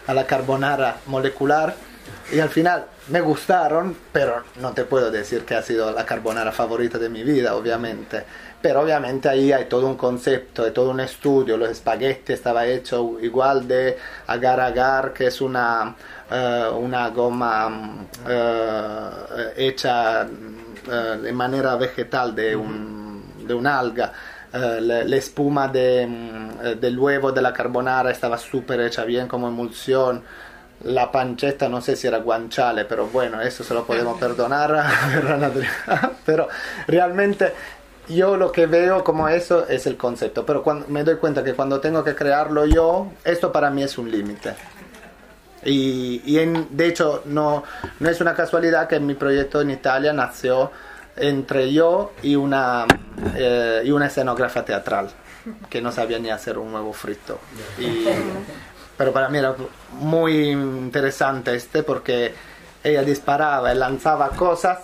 a 0.06 0.14
la 0.14 0.26
carbonara 0.26 0.96
molecular? 1.06 1.74
Y 2.32 2.40
al 2.40 2.48
final 2.48 2.86
me 3.08 3.20
gustaron, 3.20 3.96
pero 4.12 4.44
no 4.60 4.72
te 4.72 4.84
puedo 4.84 5.10
decir 5.10 5.44
que 5.44 5.54
ha 5.54 5.62
sido 5.62 5.92
la 5.92 6.04
carbonara 6.04 6.52
favorita 6.52 6.98
de 6.98 7.08
mi 7.08 7.22
vida, 7.22 7.54
obviamente. 7.54 8.24
Pero 8.66 8.80
obviamente 8.80 9.28
ahí 9.28 9.52
hay 9.52 9.66
todo 9.66 9.86
un 9.86 9.96
concepto, 9.96 10.64
hay 10.64 10.72
todo 10.72 10.90
un 10.90 10.98
estudio. 10.98 11.56
Los 11.56 11.70
espaguetis 11.70 12.30
estaba 12.30 12.66
hecho 12.66 13.16
igual 13.20 13.68
de 13.68 13.96
agar 14.26 14.58
agar, 14.58 15.12
que 15.12 15.28
es 15.28 15.40
una, 15.40 15.94
eh, 16.28 16.68
una 16.76 17.10
goma 17.10 18.08
eh, 18.28 19.10
hecha 19.56 20.22
eh, 20.24 21.18
de 21.22 21.32
manera 21.32 21.76
vegetal 21.76 22.34
de 22.34 22.56
un, 22.56 23.46
de 23.46 23.54
un 23.54 23.68
alga. 23.68 24.12
La, 24.52 25.04
la 25.04 25.16
espuma 25.16 25.68
de, 25.68 26.04
mm, 26.04 26.80
del 26.80 26.98
huevo 26.98 27.30
de 27.30 27.42
la 27.42 27.52
carbonara 27.52 28.10
estaba 28.10 28.36
súper 28.36 28.80
hecha 28.80 29.04
bien 29.04 29.28
como 29.28 29.46
emulsión. 29.46 30.24
La 30.84 31.10
pancetta 31.10 31.68
no 31.68 31.80
sé 31.80 31.96
si 31.96 32.06
era 32.06 32.18
guanciale, 32.18 32.84
pero 32.84 33.06
bueno, 33.06 33.40
eso 33.40 33.64
se 33.64 33.72
lo 33.72 33.86
podemos 33.86 34.18
perdonar. 34.20 34.84
Pero 36.26 36.48
realmente 36.86 37.52
yo 38.08 38.36
lo 38.36 38.52
que 38.52 38.66
veo 38.66 39.02
como 39.04 39.28
eso 39.28 39.66
es 39.68 39.86
el 39.86 39.96
concepto, 39.96 40.44
pero 40.46 40.62
cuando, 40.62 40.86
me 40.88 41.02
doy 41.04 41.16
cuenta 41.16 41.42
que 41.42 41.54
cuando 41.54 41.80
tengo 41.80 42.04
que 42.04 42.14
crearlo 42.14 42.64
yo, 42.66 43.08
esto 43.24 43.50
para 43.52 43.70
mí 43.70 43.82
es 43.82 43.98
un 43.98 44.10
límite. 44.10 44.54
Y, 45.64 46.22
y 46.24 46.38
en- 46.38 46.68
de 46.76 46.86
hecho 46.86 47.22
no, 47.24 47.64
no 47.98 48.08
es 48.10 48.20
una 48.20 48.34
casualidad 48.34 48.86
que 48.88 49.00
mi 49.00 49.14
proyecto 49.14 49.60
en 49.60 49.70
Italia 49.70 50.12
nació 50.12 50.70
entre 51.16 51.72
yo 51.72 52.12
y 52.22 52.36
una, 52.36 52.86
eh, 53.34 53.82
y 53.84 53.90
una 53.90 54.06
escenógrafa 54.06 54.64
teatral 54.64 55.08
que 55.70 55.80
no 55.80 55.90
sabía 55.90 56.18
ni 56.18 56.30
hacer 56.30 56.58
un 56.58 56.72
huevo 56.74 56.92
frito. 56.92 57.38
Y, 57.78 58.04
pero 58.96 59.12
para 59.12 59.28
mí 59.28 59.38
era 59.38 59.54
muy 59.92 60.50
interesante 60.50 61.54
este 61.54 61.82
porque 61.82 62.34
ella 62.84 63.02
disparaba 63.02 63.72
y 63.72 63.76
lanzaba 63.78 64.28
cosas 64.30 64.80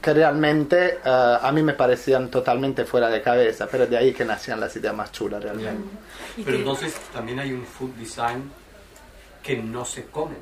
que 0.00 0.14
realmente 0.14 0.98
eh, 1.04 1.38
a 1.42 1.50
mí 1.52 1.62
me 1.62 1.74
parecían 1.74 2.28
totalmente 2.30 2.84
fuera 2.84 3.08
de 3.08 3.20
cabeza, 3.22 3.66
pero 3.70 3.86
de 3.86 3.96
ahí 3.96 4.12
que 4.12 4.24
nacían 4.24 4.58
las 4.60 4.74
ideas 4.76 4.94
más 4.94 5.12
chulas 5.12 5.42
realmente. 5.42 5.84
Y 6.36 6.42
Pero 6.42 6.56
entonces 6.58 6.94
también 7.12 7.38
hay 7.40 7.52
un 7.52 7.64
food 7.66 7.90
design 7.98 8.50
que 9.42 9.56
no 9.56 9.84
se 9.84 10.06
come. 10.06 10.36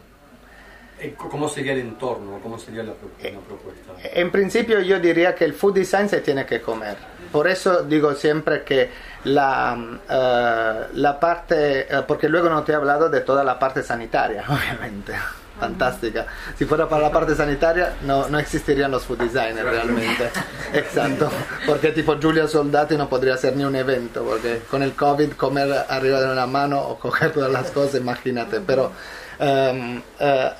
Eh, 1.00 1.14
¿Cómo 1.16 1.48
sería 1.48 1.72
el 1.74 1.78
entorno? 1.80 2.40
¿Cómo 2.42 2.58
sería 2.58 2.82
la, 2.82 2.92
pro- 2.92 3.10
la 3.22 3.38
propuesta? 3.40 3.92
En 4.14 4.30
principio 4.32 4.80
yo 4.80 4.98
diría 4.98 5.34
que 5.34 5.44
el 5.44 5.54
food 5.54 5.74
design 5.74 6.08
se 6.08 6.20
tiene 6.20 6.44
que 6.44 6.60
comer. 6.60 6.96
Por 7.30 7.46
eso 7.46 7.82
digo 7.84 8.14
siempre 8.14 8.62
que 8.64 8.90
la, 9.24 9.76
eh, 10.10 10.86
la 10.94 11.20
parte, 11.20 11.80
eh, 11.82 12.02
porque 12.06 12.28
luego 12.28 12.48
no 12.48 12.64
te 12.64 12.72
he 12.72 12.74
hablado 12.74 13.08
de 13.08 13.20
toda 13.20 13.44
la 13.44 13.58
parte 13.58 13.82
sanitaria, 13.84 14.44
obviamente. 14.48 15.12
Fantástica. 15.58 16.26
Si 16.56 16.64
fuera 16.64 16.88
para 16.88 17.02
la 17.02 17.12
parte 17.12 17.34
sanitaria, 17.34 17.94
no, 18.02 18.28
no 18.28 18.38
existirían 18.38 18.90
los 18.90 19.04
food 19.04 19.18
designers 19.18 19.68
realmente. 19.68 20.30
Exacto. 20.72 21.30
Porque 21.66 21.90
tipo 21.90 22.18
Giulia 22.18 22.46
Soldati 22.46 22.96
no 22.96 23.08
podría 23.08 23.34
hacer 23.34 23.56
ni 23.56 23.64
un 23.64 23.74
evento, 23.74 24.22
porque 24.24 24.62
con 24.70 24.82
el 24.82 24.92
COVID 24.92 25.32
comer 25.32 25.86
arriba 25.88 26.20
de 26.20 26.30
una 26.30 26.46
mano 26.46 26.80
o 26.80 26.98
coger 26.98 27.32
todas 27.32 27.50
las 27.50 27.70
cosas, 27.70 28.00
imagínate. 28.00 28.60
Pero 28.60 28.92
ehm, 29.40 30.00
eh, 30.20 30.50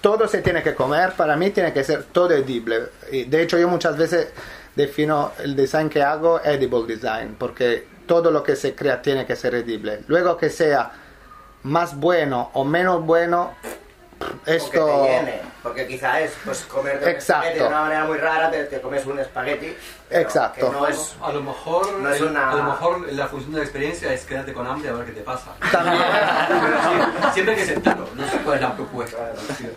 todo 0.00 0.26
se 0.26 0.42
tiene 0.42 0.62
que 0.62 0.74
comer, 0.74 1.12
para 1.12 1.36
mí 1.36 1.50
tiene 1.50 1.72
que 1.72 1.84
ser 1.84 2.04
todo 2.04 2.32
edible. 2.32 2.90
Y 3.12 3.24
de 3.24 3.42
hecho 3.42 3.58
yo 3.58 3.68
muchas 3.68 3.96
veces 3.96 4.28
defino 4.74 5.32
el 5.42 5.54
design 5.54 5.88
que 5.88 6.02
hago 6.02 6.40
edible 6.42 6.86
design, 6.86 7.36
porque 7.38 7.86
todo 8.06 8.30
lo 8.30 8.42
que 8.42 8.56
se 8.56 8.74
crea 8.74 9.00
tiene 9.00 9.26
que 9.26 9.36
ser 9.36 9.54
edible. 9.54 10.00
Luego 10.08 10.36
que 10.36 10.50
sea 10.50 10.90
más 11.62 11.96
bueno 11.96 12.50
o 12.54 12.64
menos 12.64 13.04
bueno, 13.04 13.54
esto... 14.46 14.86
O 14.86 15.02
que 15.04 15.08
te 15.08 15.16
llene, 15.18 15.40
porque 15.62 15.86
quizá 15.86 16.20
es 16.20 16.32
pues 16.44 16.60
comer 16.64 17.00
de 17.00 17.10
Exacto. 17.10 17.42
espagueti 17.48 17.58
de 17.60 17.66
una 17.68 17.80
manera 17.82 18.04
muy 18.04 18.18
rara, 18.18 18.50
te, 18.50 18.64
te 18.64 18.80
comes 18.80 19.04
un 19.06 19.18
espagueti, 19.18 19.76
Exacto. 20.10 20.66
que 20.70 20.72
no 20.76 20.86
es 20.86 21.16
A 21.22 21.32
lo 21.32 21.42
mejor, 21.42 21.92
No 21.94 22.10
es 22.10 22.20
una- 22.20 22.50
a 22.50 22.54
lo 22.54 22.62
mejor 22.64 23.12
la 23.12 23.26
función 23.28 23.52
de 23.52 23.58
la 23.58 23.64
experiencia 23.64 24.12
es 24.12 24.24
quedarte 24.24 24.52
con 24.52 24.66
hambre 24.66 24.88
a 24.90 24.92
ver 24.92 25.06
qué 25.06 25.12
te 25.12 25.20
pasa. 25.22 25.52
También. 25.72 26.02
Pero 26.48 26.76
sí, 26.82 27.28
siempre 27.34 27.54
hay 27.54 27.60
que 27.64 27.70
aceptarlo, 27.70 28.08
no 28.14 28.28
sé 28.28 28.38
cuál 28.38 28.56
es 28.56 28.62
la 28.62 28.74
propuesta. 28.76 29.32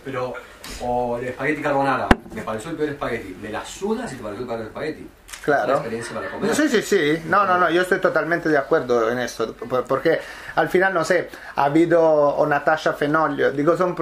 Pero, 0.05 0.33
o 0.81 1.17
el 1.17 1.27
espagueti 1.27 1.61
carbonara, 1.61 2.07
me 2.33 2.41
pareció 2.41 2.71
el 2.71 2.77
peor 2.77 2.89
espagueti. 2.89 3.37
Me 3.41 3.49
la 3.49 3.63
suda 3.65 4.07
si 4.07 4.15
te 4.17 4.23
pareció 4.23 4.41
el 4.43 4.47
peor 4.47 4.61
espagueti. 4.61 5.07
La 5.39 5.43
Claro. 5.45 5.73
experiencia 5.73 6.15
para 6.15 6.29
comer. 6.29 6.55
Sí, 6.55 6.69
sí, 6.69 6.81
sí. 6.81 7.21
No, 7.25 7.45
no, 7.45 7.57
no, 7.57 7.69
yo 7.69 7.81
estoy 7.81 7.99
totalmente 7.99 8.47
de 8.49 8.57
acuerdo 8.57 9.09
en 9.11 9.19
eso. 9.19 9.53
por- 9.53 9.83
Porque 9.85 10.19
al 10.55 10.69
final, 10.69 10.93
no 10.93 11.03
sé, 11.03 11.29
ha 11.55 11.65
habido 11.65 12.01
o 12.01 12.45
Natasha 12.47 12.93
Fenoglio. 12.93 13.51
Digo, 13.51 13.75
son 13.75 13.95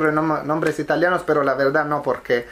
nombres 0.46 0.78
italianos, 0.80 1.24
pero 1.26 1.44
la 1.44 1.56
verdad 1.56 1.86
no 1.86 2.02
porque 2.04 2.48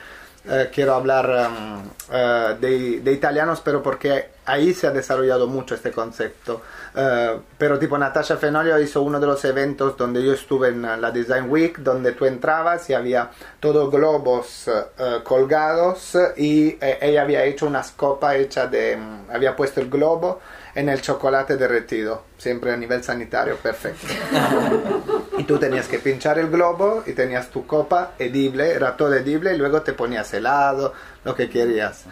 eh, 0.47 0.69
quiero 0.73 0.93
hablar 0.93 1.29
em, 1.29 1.81
eh, 2.11 2.55
de, 2.59 2.99
de 3.01 3.11
italianos, 3.11 3.61
pero 3.63 3.83
porque 3.83 4.29
ahí 4.45 4.73
se 4.73 4.87
ha 4.87 4.91
desarrollado 4.91 5.47
mucho 5.47 5.75
este 5.75 5.91
concepto. 5.91 6.61
Eh, 6.95 7.39
pero 7.57 7.77
tipo 7.77 7.97
Natasha 7.97 8.37
Fenoglio 8.37 8.79
hizo 8.79 9.01
uno 9.01 9.19
de 9.19 9.27
los 9.27 9.43
eventos 9.45 9.95
donde 9.95 10.23
yo 10.23 10.33
estuve 10.33 10.69
en 10.69 10.81
la 10.81 11.11
Design 11.11 11.49
Week, 11.49 11.77
donde 11.79 12.13
tú 12.13 12.25
entrabas 12.25 12.89
y 12.89 12.93
había 12.93 13.29
todos 13.59 13.91
globos 13.91 14.67
eh, 14.67 14.71
eh, 14.97 15.19
colgados 15.23 16.17
y 16.35 16.77
ella 16.81 17.21
había 17.21 17.43
hecho 17.43 17.67
una 17.67 17.83
copa 17.95 18.35
hecha 18.35 18.67
de... 18.67 18.97
mm, 18.97 19.31
había 19.31 19.55
puesto 19.55 19.81
el 19.81 19.89
globo 19.89 20.39
en 20.75 20.89
el 20.89 21.01
chocolate 21.01 21.57
derretido, 21.57 22.23
siempre 22.37 22.71
a 22.71 22.77
nivel 22.77 23.03
sanitario, 23.03 23.57
perfecto. 23.57 24.07
Tú 25.49 25.57
tenías 25.57 25.87
que 25.87 25.97
pinchar 25.97 26.37
el 26.37 26.51
globo 26.51 27.01
y 27.07 27.13
tenías 27.13 27.49
tu 27.49 27.65
copa 27.65 28.11
edible, 28.19 28.71
era 28.71 28.95
todo 28.95 29.15
edible 29.15 29.55
y 29.55 29.57
luego 29.57 29.81
te 29.81 29.93
ponías 29.93 30.31
helado, 30.31 30.93
lo 31.23 31.33
que 31.33 31.49
querías. 31.49 32.03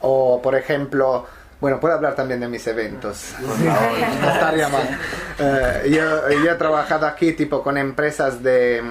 O 0.00 0.42
por 0.42 0.54
ejemplo, 0.54 1.26
bueno, 1.58 1.80
puedo 1.80 1.94
hablar 1.94 2.14
también 2.14 2.40
de 2.40 2.48
mis 2.48 2.66
eventos. 2.66 3.34
No 3.40 4.30
estaría 4.30 4.68
mal. 4.68 4.98
Eh, 5.38 5.90
yo, 5.90 6.30
yo 6.44 6.52
he 6.52 6.54
trabajado 6.56 7.06
aquí 7.06 7.32
tipo 7.32 7.62
con 7.62 7.78
empresas 7.78 8.42
de, 8.42 8.82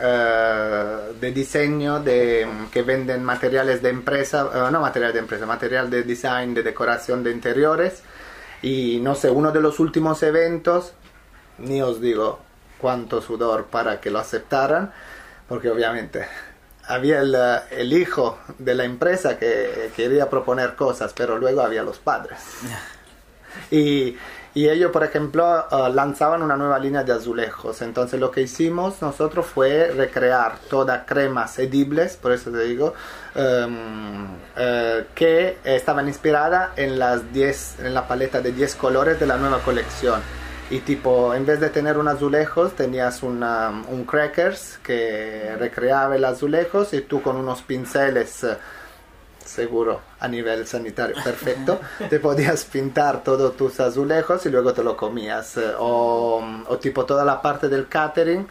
eh, 0.00 0.96
de 1.20 1.30
diseño 1.30 2.00
de, 2.00 2.44
mm, 2.44 2.70
que 2.72 2.82
venden 2.82 3.22
materiales 3.22 3.80
de 3.80 3.90
empresa, 3.90 4.50
eh, 4.52 4.72
no 4.72 4.80
material 4.80 5.12
de 5.12 5.20
empresa, 5.20 5.46
material 5.46 5.88
de 5.88 6.02
design, 6.02 6.54
de 6.54 6.64
decoración 6.64 7.22
de 7.22 7.30
interiores. 7.30 8.02
Y 8.62 8.98
no 9.00 9.14
sé, 9.14 9.30
uno 9.30 9.52
de 9.52 9.60
los 9.60 9.78
últimos 9.78 10.24
eventos, 10.24 10.92
ni 11.58 11.80
os 11.80 12.00
digo 12.00 12.47
cuánto 12.80 13.20
sudor 13.20 13.66
para 13.66 14.00
que 14.00 14.10
lo 14.10 14.18
aceptaran, 14.18 14.92
porque 15.48 15.70
obviamente 15.70 16.26
había 16.86 17.20
el, 17.20 17.34
eh, 17.34 17.60
el 17.70 17.92
hijo 17.92 18.38
de 18.58 18.74
la 18.74 18.84
empresa 18.84 19.38
que 19.38 19.90
quería 19.94 20.28
proponer 20.30 20.74
cosas, 20.74 21.12
pero 21.14 21.38
luego 21.38 21.60
había 21.60 21.82
los 21.82 21.98
padres. 21.98 22.38
Y, 23.70 24.16
y 24.54 24.68
ellos, 24.68 24.90
por 24.90 25.04
ejemplo, 25.04 25.66
eh, 25.70 25.90
lanzaban 25.92 26.42
una 26.42 26.56
nueva 26.56 26.78
línea 26.78 27.04
de 27.04 27.12
azulejos. 27.12 27.82
Entonces 27.82 28.18
lo 28.18 28.30
que 28.30 28.40
hicimos 28.42 29.00
nosotros 29.02 29.46
fue 29.46 29.92
recrear 29.94 30.58
todas 30.68 31.04
cremas 31.06 31.58
edibles, 31.58 32.16
por 32.16 32.32
eso 32.32 32.50
te 32.50 32.64
digo, 32.64 32.94
em, 33.34 34.26
eh, 34.56 35.06
que 35.14 35.58
estaban 35.64 36.08
inspiradas 36.08 36.70
en, 36.76 36.98
las 36.98 37.32
10, 37.32 37.80
en 37.80 37.94
la 37.94 38.08
paleta 38.08 38.40
de 38.40 38.52
10 38.52 38.74
colores 38.74 39.20
de 39.20 39.26
la 39.26 39.36
nueva 39.36 39.60
colección. 39.60 40.20
Y 40.70 40.80
tipo, 40.80 41.32
en 41.34 41.46
vez 41.46 41.60
de 41.60 41.70
tener 41.70 41.96
un 41.96 42.08
azulejos, 42.08 42.74
tenías 42.76 43.22
una- 43.22 43.70
un 43.88 44.04
crackers 44.04 44.78
que 44.82 45.56
recreaba 45.58 46.16
el 46.16 46.24
azulejos 46.24 46.92
y 46.92 47.00
tú 47.02 47.22
con 47.22 47.36
unos 47.36 47.62
pinceles... 47.62 48.44
eh, 48.44 48.56
seguro 49.44 50.02
a 50.20 50.28
nivel 50.28 50.66
sanitario 50.66 51.16
perfecto, 51.24 51.80
te 52.10 52.20
podías 52.20 52.64
pintar 52.66 53.22
todos 53.24 53.56
tus 53.56 53.80
azulejos 53.80 54.44
y 54.46 54.50
luego 54.50 54.74
te 54.74 54.82
lo 54.84 54.96
comías. 54.96 55.56
eh, 55.56 55.72
O, 55.78 56.42
o 56.68 56.78
tipo 56.78 57.06
toda 57.06 57.24
la 57.24 57.40
parte 57.40 57.68
del 57.68 57.88
catering 57.88 58.46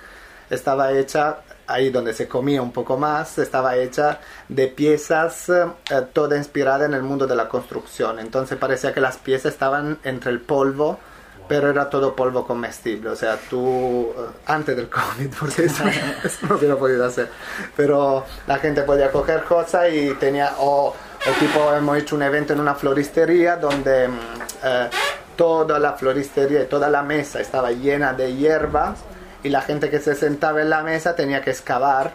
estaba 0.50 0.92
hecha, 0.94 1.38
ahí 1.68 1.90
donde 1.92 2.14
se 2.14 2.28
comía 2.28 2.62
un 2.64 2.72
poco 2.72 2.98
más, 2.98 3.38
estaba 3.38 3.76
hecha 3.78 4.20
de 4.50 4.68
piezas 4.70 5.50
eh, 5.50 5.66
toda 6.14 6.38
inspirada 6.38 6.86
en 6.86 6.94
el 6.96 7.04
mundo 7.04 7.28
de 7.28 7.36
la 7.36 7.48
construcción. 7.48 8.18
Entonces 8.20 8.58
parecía 8.58 8.94
que 8.94 9.02
las 9.02 9.18
piezas 9.18 9.54
estaban 9.54 10.00
entre 10.04 10.32
el 10.32 10.42
polvo. 10.42 11.00
Pero 11.48 11.70
era 11.70 11.90
todo 11.90 12.14
polvo 12.14 12.46
comestible, 12.46 13.10
o 13.10 13.16
sea, 13.16 13.38
tú 13.50 14.12
eh, 14.18 14.22
antes 14.48 14.76
del 14.76 14.90
COVID, 14.90 15.34
porque 15.40 15.66
eso, 15.66 15.84
eso 16.24 16.48
no 16.48 16.56
hubiera 16.56 16.76
podido 16.76 17.06
hacer. 17.06 17.30
Pero 17.76 18.26
la 18.48 18.58
gente 18.60 18.82
podía 18.84 19.12
coger 19.12 19.44
cosas 19.44 19.94
y 19.94 20.14
tenía, 20.16 20.56
o, 20.60 20.90
o 20.90 21.40
tipo 21.40 21.74
hemos 21.74 21.98
hecho 21.98 22.16
un 22.16 22.24
evento 22.24 22.54
en 22.54 22.60
una 22.60 22.76
floristería 22.76 23.56
donde 23.56 24.10
mm, 24.10 24.20
eh, 24.64 24.90
toda 25.38 25.80
la 25.80 25.94
floristería 25.94 26.64
y 26.64 26.66
toda 26.66 26.90
la 26.90 27.04
mesa 27.04 27.40
estaba 27.40 27.72
llena 27.72 28.12
de 28.12 28.36
hierbas 28.36 29.00
y 29.44 29.50
la 29.50 29.62
gente 29.62 29.90
que 29.90 30.00
se 30.00 30.16
sentaba 30.16 30.62
en 30.62 30.70
la 30.70 30.84
mesa 30.84 31.16
tenía 31.16 31.42
que 31.42 31.52
excavar 31.52 32.12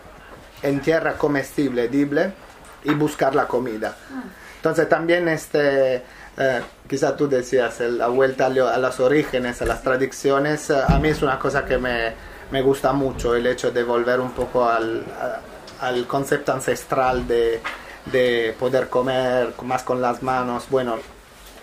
en 0.62 0.80
tierra 0.80 1.14
comestible, 1.14 1.84
edible 1.84 2.32
y 2.84 2.94
buscar 2.94 3.34
la 3.34 3.46
comida. 3.46 3.96
Entonces 4.62 4.88
también 4.88 5.26
este, 5.26 6.04
eh, 6.36 6.60
quizá 6.88 7.16
tú 7.16 7.28
decías, 7.28 7.80
la 7.80 8.06
vuelta 8.06 8.46
a 8.46 8.78
los 8.78 9.00
orígenes, 9.00 9.60
a 9.60 9.64
las 9.64 9.82
tradiciones, 9.82 10.70
eh, 10.70 10.76
a 10.86 11.00
mí 11.00 11.08
es 11.08 11.20
una 11.20 11.36
cosa 11.36 11.64
que 11.64 11.78
me, 11.78 12.12
me, 12.52 12.62
gusta 12.62 12.92
mucho, 12.92 13.34
el 13.34 13.44
hecho 13.48 13.72
de 13.72 13.82
volver 13.82 14.20
un 14.20 14.30
poco 14.30 14.68
al, 14.68 15.04
al 15.80 16.06
concepto 16.06 16.52
ancestral 16.52 17.26
de, 17.26 17.60
de, 18.12 18.54
poder 18.56 18.88
comer 18.88 19.52
más 19.64 19.82
con 19.82 20.00
las 20.00 20.22
manos. 20.22 20.66
Bueno, 20.70 20.94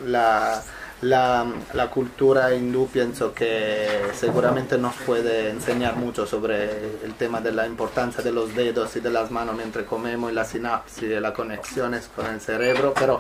la, 0.06 0.62
la, 1.02 1.46
la, 1.74 1.90
cultura 1.90 2.54
hindú 2.54 2.88
pienso 2.88 3.34
que 3.34 3.88
seguramente 4.14 4.78
nos 4.78 4.96
puede 4.96 5.50
enseñar 5.50 5.96
mucho 5.96 6.26
sobre 6.26 6.66
el 7.04 7.14
tema 7.18 7.40
de 7.40 7.54
la 7.54 7.66
importancia 7.66 8.22
de 8.22 8.32
los 8.32 8.54
dedos 8.54 8.96
y 8.98 9.00
de 9.00 9.10
las 9.10 9.32
manos 9.32 9.56
mientras 9.56 9.86
comemos 9.86 10.32
y 10.32 10.36
la 10.36 10.44
sinapsis 10.44 11.04
y 11.04 11.20
las 11.20 11.32
conexiones 11.34 12.10
con 12.14 12.26
el 12.26 12.42
cerebro, 12.42 12.94
pero 12.94 13.20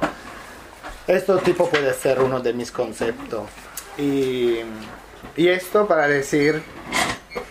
esto 1.07 1.38
tipo 1.38 1.69
puede 1.69 1.93
ser 1.93 2.19
uno 2.19 2.39
de 2.41 2.53
mis 2.53 2.71
conceptos. 2.71 3.43
Y, 3.98 4.57
y 5.38 5.48
esto 5.48 5.88
para 5.88 6.07
decir 6.07 6.62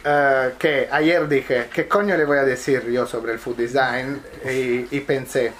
uh, 0.04 0.56
que 0.58 0.88
ayer 0.90 1.26
dije, 1.26 1.68
¿qué 1.72 1.88
coño 1.88 2.16
le 2.16 2.24
voy 2.24 2.38
a 2.38 2.44
decir 2.44 2.86
yo 2.90 3.06
sobre 3.06 3.32
el 3.32 3.38
food 3.38 3.56
design? 3.56 4.22
Y, 4.44 4.94
y 4.94 5.00
pensé, 5.00 5.52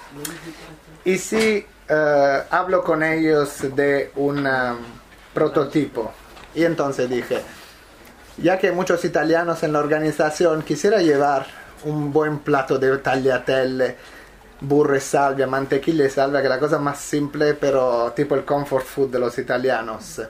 ¿y 1.03 1.17
si 1.17 1.65
uh, 1.89 2.43
hablo 2.49 2.83
con 2.83 3.03
ellos 3.03 3.75
de 3.75 4.11
un 4.15 4.45
um, 4.45 4.77
prototipo? 5.33 6.11
Y 6.55 6.63
entonces 6.63 7.09
dije, 7.09 7.41
ya 8.37 8.57
que 8.57 8.71
muchos 8.71 9.03
italianos 9.05 9.63
en 9.63 9.73
la 9.73 9.79
organización 9.79 10.63
quisiera 10.63 10.99
llevar 10.99 11.45
un 11.85 12.11
buen 12.11 12.39
plato 12.39 12.77
de 12.77 12.97
tagliatelle 12.97 13.95
burro 14.61 14.95
y 14.95 14.99
salvia, 14.99 15.47
mantequilla 15.47 16.05
y 16.05 16.09
salvia, 16.09 16.41
que 16.41 16.47
es 16.47 16.49
la 16.49 16.59
cosa 16.59 16.79
más 16.79 16.99
simple, 16.99 17.53
pero 17.53 18.11
tipo 18.15 18.35
el 18.35 18.43
comfort 18.43 18.85
food 18.85 19.09
de 19.09 19.19
los 19.19 19.37
italianos. 19.37 20.21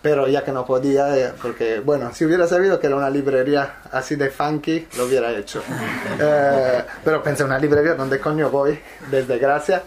Pero 0.00 0.28
ya 0.28 0.44
que 0.44 0.52
no 0.52 0.64
podía, 0.64 1.16
eh, 1.16 1.32
porque 1.42 1.80
bueno, 1.80 2.12
si 2.14 2.24
hubiera 2.24 2.46
sabido 2.46 2.78
que 2.78 2.86
era 2.86 2.94
una 2.94 3.10
librería 3.10 3.80
así 3.90 4.14
de 4.14 4.30
funky, 4.30 4.86
lo 4.96 5.06
hubiera 5.06 5.32
hecho. 5.32 5.62
Eh, 6.20 6.84
pero 7.04 7.22
pensé, 7.22 7.44
una 7.44 7.58
librería 7.58 7.94
donde 7.94 8.18
coño 8.18 8.50
voy, 8.50 8.78
desde 9.10 9.38
Gracia. 9.38 9.82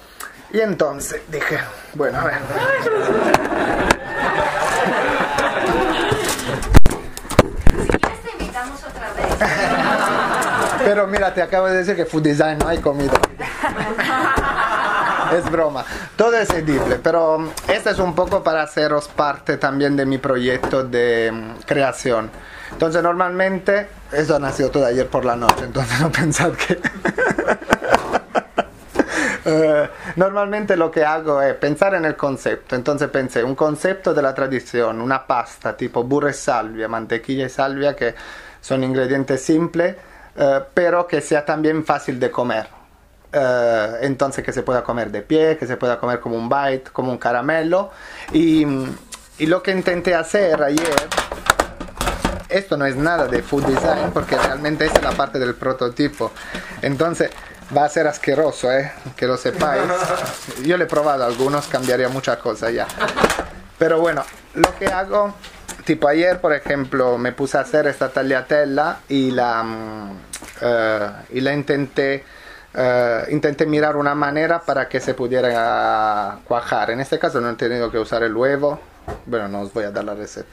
Y 0.54 0.60
entonces 0.60 1.22
dije, 1.30 1.60
bueno, 1.94 2.20
a 2.20 2.26
ver. 2.26 2.40
Pero 10.84 11.08
mira, 11.08 11.34
te 11.34 11.42
acabo 11.42 11.68
de 11.68 11.78
decir 11.78 11.96
que 11.96 12.06
food 12.06 12.24
design 12.24 12.58
no 12.58 12.68
hay 12.68 12.80
comida. 12.80 13.14
es 15.38 15.50
broma. 15.50 15.86
Todo 16.16 16.36
es 16.36 16.50
edible, 16.50 17.00
pero 17.02 17.52
este 17.68 17.92
es 17.92 18.00
un 18.00 18.14
poco 18.14 18.44
para 18.44 18.64
haceros 18.64 19.08
parte 19.08 19.58
también 19.58 19.96
de 19.96 20.06
mi 20.06 20.18
proyecto 20.18 20.84
de 20.84 21.32
mm, 21.32 21.62
creación. 21.66 22.30
Entonces, 22.72 23.02
normalmente, 23.02 23.88
eso 24.12 24.36
ha 24.36 24.40
nacido 24.40 24.70
todo 24.70 24.86
ayer 24.86 25.08
por 25.08 25.24
la 25.24 25.36
noche, 25.36 25.66
entonces 25.66 26.00
no 26.02 26.12
pensad 26.12 26.52
que. 26.54 26.80
Uh, 29.44 29.88
normalmente 30.18 30.78
lo 30.78 30.92
que 30.92 31.04
hago 31.04 31.42
es 31.42 31.56
pensar 31.56 31.96
en 31.96 32.06
el 32.06 32.16
concepto. 32.16 32.76
Entonces 32.76 33.10
pensé 33.10 33.44
un 33.44 33.56
concepto 33.56 34.14
de 34.14 34.22
la 34.22 34.34
tradición, 34.34 35.02
una 35.02 35.26
pasta 35.26 35.76
tipo 35.76 36.04
burro 36.04 36.30
y 36.30 36.34
salvia, 36.34 36.88
mantequilla 36.88 37.46
y 37.46 37.50
salvia, 37.50 37.96
que 37.96 38.14
son 38.62 38.84
ingredientes 38.84 39.42
simples, 39.42 39.96
uh, 40.36 40.64
pero 40.74 41.08
que 41.08 41.22
sea 41.22 41.44
también 41.44 41.84
fácil 41.84 42.20
de 42.20 42.30
comer. 42.30 42.82
Uh, 43.34 43.96
entonces 44.02 44.44
que 44.44 44.52
se 44.52 44.62
pueda 44.62 44.84
comer 44.84 45.10
de 45.10 45.22
pie, 45.22 45.56
que 45.58 45.66
se 45.66 45.78
pueda 45.78 45.98
comer 45.98 46.20
como 46.20 46.36
un 46.36 46.50
bite, 46.50 46.92
como 46.92 47.12
un 47.12 47.18
caramelo. 47.18 47.92
Y, 48.34 48.66
lo 49.40 49.64
que 49.64 49.72
intenté 49.72 50.14
hacer 50.14 50.62
ayer, 50.62 50.96
esto 52.48 52.78
no 52.78 52.86
es 52.86 52.96
nada 52.96 53.26
de 53.26 53.42
food 53.42 53.64
design 53.64 54.12
porque 54.14 54.38
realmente 54.38 54.86
es 54.86 55.02
la 55.02 55.12
parte 55.14 55.40
del 55.40 55.56
prototipo. 55.56 56.32
Entonces 56.84 57.32
va 57.76 57.86
a 57.86 57.90
ser 57.90 58.08
asqueroso, 58.08 58.72
¿eh? 58.72 58.92
que 59.16 59.28
lo 59.28 59.38
sepáis. 59.38 59.84
Yo 60.64 60.78
le 60.78 60.84
he 60.84 60.88
probado 60.88 61.26
algunos, 61.26 61.68
cambiaría 61.68 62.10
muchas 62.10 62.38
cosas 62.38 62.74
ya. 62.74 62.88
Pero 63.78 64.00
bueno, 64.00 64.24
lo 64.54 64.78
que 64.78 64.88
hago, 64.88 65.34
tipo 65.86 66.08
ayer 66.08 66.40
por 66.40 66.54
ejemplo, 66.54 67.18
me 67.18 67.32
puse 67.32 67.58
a 67.58 67.62
hacer 67.62 67.88
esta 67.88 68.10
tagliatella 68.10 68.98
y 69.10 69.32
la, 69.32 69.64
uh, 70.62 71.36
y 71.36 71.42
la 71.42 71.54
intenté 71.54 72.24
Uh, 72.74 73.30
intenté 73.30 73.66
mirar 73.66 73.98
una 73.98 74.16
manera 74.16 74.62
para 74.62 74.88
que 74.88 75.02
se 75.02 75.14
pudiera 75.14 76.40
cuajar. 76.48 76.92
En 76.92 77.02
este 77.02 77.20
caso 77.20 77.42
no 77.42 77.50
he 77.50 77.56
tenido 77.56 77.92
que 77.92 78.00
usar 78.00 78.24
el 78.24 78.34
huevo. 78.34 78.80
Bueno, 79.26 79.50
no 79.50 79.60
os 79.60 79.74
voy 79.74 79.84
a 79.84 79.92
dar 79.92 80.06
la 80.06 80.14
receta. 80.14 80.48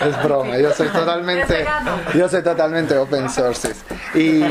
Es 0.00 0.22
broma, 0.22 0.58
yo 0.58 0.72
soy 0.72 0.88
totalmente, 0.88 1.66
yo 2.14 2.28
soy 2.28 2.42
totalmente 2.42 2.96
open 2.96 3.28
sources. 3.28 3.84
Y, 4.14 4.42
uh, 4.42 4.46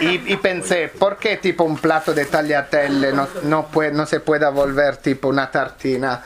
y, 0.00 0.32
y, 0.32 0.36
pensé, 0.36 0.88
¿por 0.88 1.16
qué 1.16 1.36
tipo 1.38 1.64
un 1.64 1.76
plato 1.76 2.14
de 2.14 2.26
tagliatelle 2.26 3.12
no, 3.12 3.28
no, 3.44 3.66
puede, 3.66 3.92
no 3.92 4.06
se 4.06 4.20
pueda 4.20 4.50
volver 4.50 4.98
tipo 4.98 5.28
una 5.28 5.50
tartina 5.50 6.22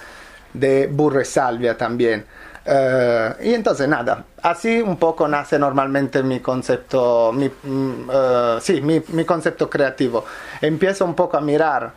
de 0.52 0.86
burro 0.88 1.20
y 1.20 1.24
salvia 1.24 1.76
también? 1.76 2.26
Uh, 2.66 3.42
y 3.42 3.54
entonces 3.54 3.88
nada, 3.88 4.24
así 4.42 4.82
un 4.82 4.98
poco 4.98 5.26
nace 5.26 5.58
normalmente 5.58 6.22
mi 6.22 6.40
concepto, 6.40 7.32
mi, 7.32 7.46
uh, 7.46 8.60
sí, 8.60 8.82
mi, 8.82 9.02
mi, 9.08 9.24
concepto 9.24 9.70
creativo. 9.70 10.26
Empiezo 10.60 11.06
un 11.06 11.14
poco 11.14 11.38
a 11.38 11.40
mirar, 11.40 11.90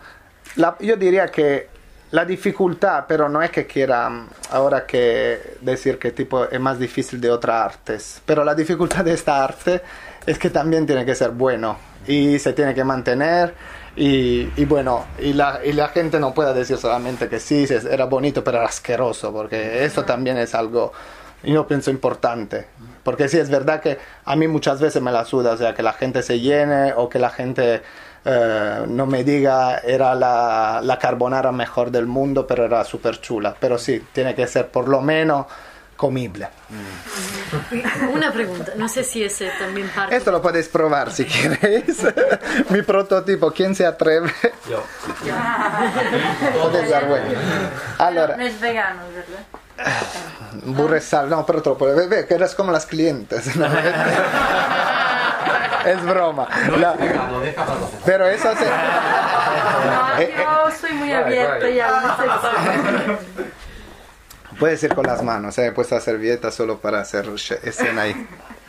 la, 0.56 0.77
yo 0.79 0.95
diría 0.95 1.27
que 1.27 1.72
la 2.13 2.26
dificultad, 2.26 3.06
pero 3.08 3.28
no 3.28 3.41
es 3.41 3.49
que 3.49 3.65
quiera 3.65 4.08
ahora 4.52 4.86
que 4.86 5.58
decir 5.62 5.97
que 5.97 6.12
tipo 6.12 6.45
es 6.45 6.60
más 6.60 6.78
difícil 6.78 7.19
de 7.19 7.32
otras 7.32 7.65
artes, 7.65 8.21
pero 8.23 8.43
la 8.43 8.54
dificultad 8.54 9.04
de 9.04 9.13
esta 9.13 9.43
arte 9.43 9.82
es 10.23 10.38
que 10.38 10.52
también 10.52 10.86
tiene 10.86 11.06
que 11.06 11.15
ser 11.15 11.32
bueno 11.32 11.76
y 12.06 12.38
se 12.38 12.54
tiene 12.54 12.76
que 12.76 12.84
mantener 12.84 13.56
y, 13.95 14.47
y, 14.56 14.65
bueno, 14.65 15.08
y 15.17 15.34
la, 15.34 15.62
y 15.65 15.73
la 15.73 15.88
gente 15.88 16.19
no 16.19 16.36
puede 16.36 16.54
decir 16.54 16.78
solamente 16.78 17.28
que 17.28 17.39
sí, 17.39 17.65
era 17.89 18.06
bonito, 18.06 18.43
pero 18.43 18.60
era 18.60 18.67
asqueroso, 18.67 19.34
porque 19.34 19.84
eso 19.84 20.06
también 20.06 20.38
es 20.38 20.54
algo, 20.54 20.91
yo 21.41 21.65
pienso, 21.65 21.89
importante. 21.89 22.67
Porque 23.04 23.28
sí, 23.28 23.39
es 23.39 23.49
verdad 23.49 23.82
que 23.82 23.97
a 24.23 24.36
mí 24.36 24.47
muchas 24.47 24.80
veces 24.80 25.02
me 25.02 25.12
la 25.12 25.26
suda, 25.26 25.54
o 25.54 25.58
sea, 25.58 25.73
que 25.73 25.82
la 25.82 25.93
gente 25.93 26.21
se 26.21 26.39
llene 26.39 26.93
o 26.95 27.10
que 27.10 27.17
la 27.17 27.32
gente 27.32 27.82
eh, 28.25 28.83
no 28.88 29.05
me 29.05 29.23
diga 29.23 29.79
era 29.79 30.15
la, 30.15 30.79
la 30.83 30.99
carbonara 30.99 31.51
mejor 31.51 31.91
del 31.91 32.05
mundo, 32.05 32.45
pero 32.47 32.65
era 32.65 32.83
súper 32.83 33.19
chula. 33.21 33.55
Pero 33.59 33.77
sí, 33.77 34.05
tiene 34.12 34.33
que 34.36 34.47
ser 34.47 34.69
por 34.69 34.88
lo 34.88 35.01
menos 35.01 35.45
comible. 35.95 36.49
Una 38.13 38.31
pregunta, 38.31 38.73
no 38.75 38.89
sé 38.89 39.03
si 39.03 39.23
ese 39.23 39.49
también 39.59 39.88
parte. 39.89 40.15
Esto 40.15 40.31
lo 40.31 40.41
podéis 40.41 40.67
probar 40.67 41.12
si 41.12 41.25
queréis. 41.25 42.03
Mi 42.69 42.81
prototipo, 42.81 43.51
¿quién 43.51 43.75
se 43.75 43.86
atreve? 43.86 44.31
Yo. 44.69 44.83
Podéis 46.62 46.89
dar 46.89 47.07
bueno. 47.07 47.39
Allora, 47.99 48.36
No 48.38 48.43
es 48.43 48.59
vegano, 48.59 49.01
¿verdad? 49.13 49.43
burro 50.65 50.95
y 50.95 51.01
sal, 51.01 51.29
no, 51.29 51.45
pero 51.45 51.77
puedes 51.77 52.07
ver, 52.09 52.27
que 52.27 52.36
eres 52.36 52.53
como 52.53 52.71
las 52.71 52.86
clientes. 52.86 53.55
¿no? 53.55 53.65
es 55.86 56.06
broma. 56.06 56.47
La- 56.77 56.93
Vegano, 56.93 57.39
deja 57.39 57.65
para 57.65 57.79
los 57.79 57.89
demás. 57.91 58.03
pero 58.06 58.27
eso 58.27 58.53
se... 58.56 58.65
No, 58.65 60.19
Eh, 60.19 60.34
yo 60.38 60.71
soy 60.79 60.93
muy 60.93 61.12
abierta 61.12 61.69
y 61.69 61.75
sexo. 61.77 63.17
Puedes 64.60 64.84
ir 64.84 64.93
con 64.93 65.06
las 65.06 65.23
manos, 65.23 65.58
eh, 65.58 65.67
he 65.67 65.71
puesto 65.71 65.95
la 65.95 66.01
servilleta 66.01 66.51
solo 66.51 66.77
para 66.77 66.99
hacer 67.01 67.27
escena 67.63 68.03
ahí. 68.03 68.27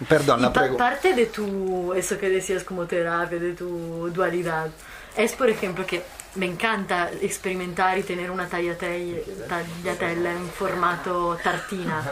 Perdón, 0.09 0.41
Y 0.41 0.43
la 0.45 0.53
pregunta. 0.53 0.83
parte 0.85 1.13
de 1.13 1.27
tu, 1.27 1.93
eso 1.93 2.19
que 2.19 2.31
decías 2.31 2.65
como 2.65 2.87
terapia, 2.87 3.39
de 3.39 3.53
tu 3.53 4.09
dualidad, 4.11 4.69
es 5.17 5.33
por 5.35 5.49
ejemplo 5.51 5.85
que 5.87 6.03
me 6.37 6.47
encanta 6.47 7.11
experimentar 7.21 7.99
y 7.99 8.03
tener 8.03 8.31
una 8.31 8.49
tagliatella, 8.49 9.19
tagliatella 9.49 10.33
en 10.33 10.49
formato 10.49 11.37
tartina. 11.45 12.03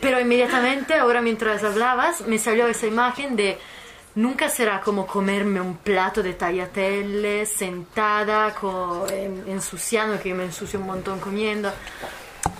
Pero 0.00 0.18
inmediatamente, 0.18 0.94
ahora 0.94 1.20
mientras 1.20 1.62
hablabas, 1.62 2.22
me 2.22 2.38
salió 2.38 2.66
esa 2.68 2.86
imagen 2.86 3.36
de 3.36 3.58
nunca 4.14 4.48
será 4.48 4.80
como 4.80 5.06
comerme 5.06 5.60
un 5.60 5.76
plato 5.76 6.22
de 6.22 6.34
tagliatelle 6.34 7.46
sentada, 7.46 8.54
co- 8.54 9.06
en- 9.10 9.44
ensuciando, 9.48 10.20
que 10.20 10.34
me 10.34 10.44
ensucio 10.44 10.78
un 10.80 10.86
montón 10.86 11.20
comiendo. 11.20 11.70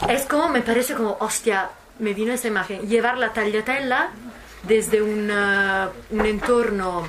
Es 0.08 0.22
como, 0.26 0.48
me 0.48 0.62
parece 0.62 0.94
como, 0.94 1.16
hostia, 1.20 1.70
me 1.98 2.14
vino 2.14 2.32
esa 2.32 2.48
imagen, 2.48 2.88
llevar 2.88 3.18
la 3.18 3.32
tagliatella 3.32 4.10
desde 4.62 5.02
un, 5.02 5.30
un 6.10 6.26
entorno 6.26 7.06